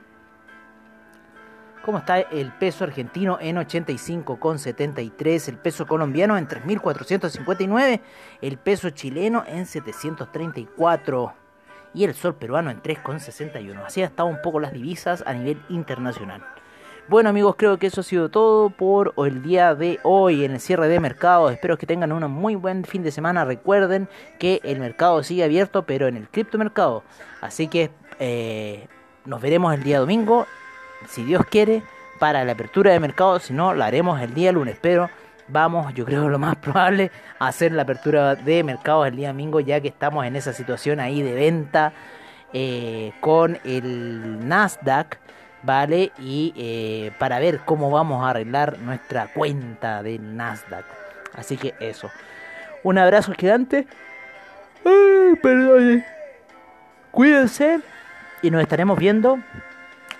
¿Cómo 1.83 1.97
está 1.97 2.21
el 2.21 2.53
peso 2.53 2.85
argentino 2.85 3.37
en 3.41 3.57
85,73? 3.57 5.49
El 5.49 5.57
peso 5.57 5.85
colombiano 5.85 6.37
en 6.37 6.47
3.459. 6.47 7.99
El 8.41 8.57
peso 8.57 8.91
chileno 8.91 9.43
en 9.45 9.65
734. 9.65 11.33
Y 11.93 12.05
el 12.05 12.13
sol 12.13 12.35
peruano 12.35 12.71
en 12.71 12.81
3,61. 12.81 13.83
Así 13.85 14.01
han 14.01 14.11
estado 14.11 14.29
un 14.29 14.41
poco 14.41 14.61
las 14.61 14.71
divisas 14.71 15.21
a 15.27 15.33
nivel 15.33 15.61
internacional. 15.67 16.45
Bueno 17.09 17.29
amigos, 17.29 17.55
creo 17.57 17.77
que 17.77 17.87
eso 17.87 17.99
ha 17.99 18.03
sido 18.03 18.29
todo 18.29 18.69
por 18.69 19.13
el 19.17 19.43
día 19.43 19.75
de 19.75 19.99
hoy 20.03 20.45
en 20.45 20.53
el 20.53 20.61
cierre 20.61 20.87
de 20.87 21.01
mercado. 21.01 21.49
Espero 21.49 21.77
que 21.77 21.85
tengan 21.85 22.13
un 22.13 22.31
muy 22.31 22.55
buen 22.55 22.85
fin 22.85 23.03
de 23.03 23.11
semana. 23.11 23.43
Recuerden 23.43 24.07
que 24.39 24.61
el 24.63 24.79
mercado 24.79 25.21
sigue 25.21 25.43
abierto, 25.43 25.83
pero 25.83 26.07
en 26.07 26.15
el 26.15 26.29
criptomercado. 26.29 27.03
Así 27.41 27.67
que 27.67 27.91
eh, 28.19 28.87
nos 29.25 29.41
veremos 29.41 29.73
el 29.73 29.83
día 29.83 29.99
domingo, 29.99 30.47
si 31.09 31.25
Dios 31.25 31.45
quiere, 31.45 31.83
para 32.19 32.45
la 32.45 32.53
apertura 32.53 32.93
de 32.93 33.01
mercado. 33.01 33.37
Si 33.39 33.53
no, 33.53 33.73
la 33.73 33.87
haremos 33.87 34.21
el 34.21 34.33
día 34.33 34.53
lunes. 34.53 34.77
Pero 34.79 35.09
vamos, 35.49 35.93
yo 35.93 36.05
creo 36.05 36.29
lo 36.29 36.39
más 36.39 36.55
probable, 36.55 37.11
a 37.37 37.47
hacer 37.47 37.73
la 37.73 37.81
apertura 37.81 38.35
de 38.35 38.63
mercado 38.63 39.05
el 39.05 39.17
día 39.17 39.27
domingo, 39.27 39.59
ya 39.59 39.81
que 39.81 39.89
estamos 39.89 40.25
en 40.25 40.37
esa 40.37 40.53
situación 40.53 41.01
ahí 41.01 41.21
de 41.21 41.33
venta 41.33 41.91
eh, 42.53 43.11
con 43.19 43.59
el 43.65 44.47
Nasdaq 44.47 45.22
¿vale? 45.63 46.11
Y 46.19 46.53
eh, 46.55 47.11
para 47.17 47.39
ver 47.39 47.61
cómo 47.65 47.89
vamos 47.89 48.23
a 48.23 48.29
arreglar 48.29 48.79
nuestra 48.79 49.27
cuenta 49.27 50.03
del 50.03 50.35
Nasdaq. 50.35 50.85
Así 51.35 51.57
que 51.57 51.73
eso. 51.79 52.11
Un 52.83 52.97
abrazo 52.97 53.33
gigante. 53.33 53.87
Ay, 54.85 55.35
perdón. 55.41 56.03
Cuídense 57.11 57.79
y 58.41 58.51
nos 58.51 58.61
estaremos 58.61 58.97
viendo 58.97 59.39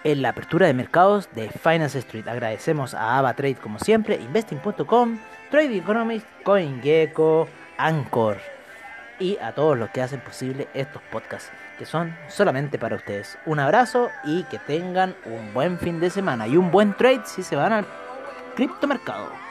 en 0.04 0.22
la 0.22 0.30
apertura 0.30 0.68
de 0.68 0.74
mercados 0.74 1.30
de 1.34 1.50
Finance 1.50 2.00
Street. 2.00 2.28
Agradecemos 2.28 2.94
a 2.94 3.18
AvaTrade 3.18 3.56
como 3.56 3.80
siempre, 3.80 4.16
investing.com, 4.16 5.18
Trading 5.50 5.82
Economics, 5.82 6.26
CoinGecko, 6.44 7.48
Anchor 7.78 8.38
y 9.20 9.38
a 9.38 9.54
todos 9.54 9.78
los 9.78 9.90
que 9.90 10.02
hacen 10.02 10.20
posible 10.20 10.68
estos 10.74 11.02
podcasts 11.12 11.52
que 11.78 11.86
son 11.86 12.16
solamente 12.28 12.78
para 12.78 12.96
ustedes. 12.96 13.38
Un 13.46 13.60
abrazo 13.60 14.10
y 14.24 14.44
que 14.44 14.60
tengan 14.60 15.16
un 15.26 15.54
buen 15.54 15.78
fin 15.80 16.00
de 16.00 16.10
semana 16.10 16.48
y 16.48 16.58
un 16.58 16.72
buen 16.72 16.94
trade 16.96 17.24
si 17.26 17.44
se 17.44 17.56
van 17.56 17.74
al 17.74 17.86
criptomercado. 18.56 19.43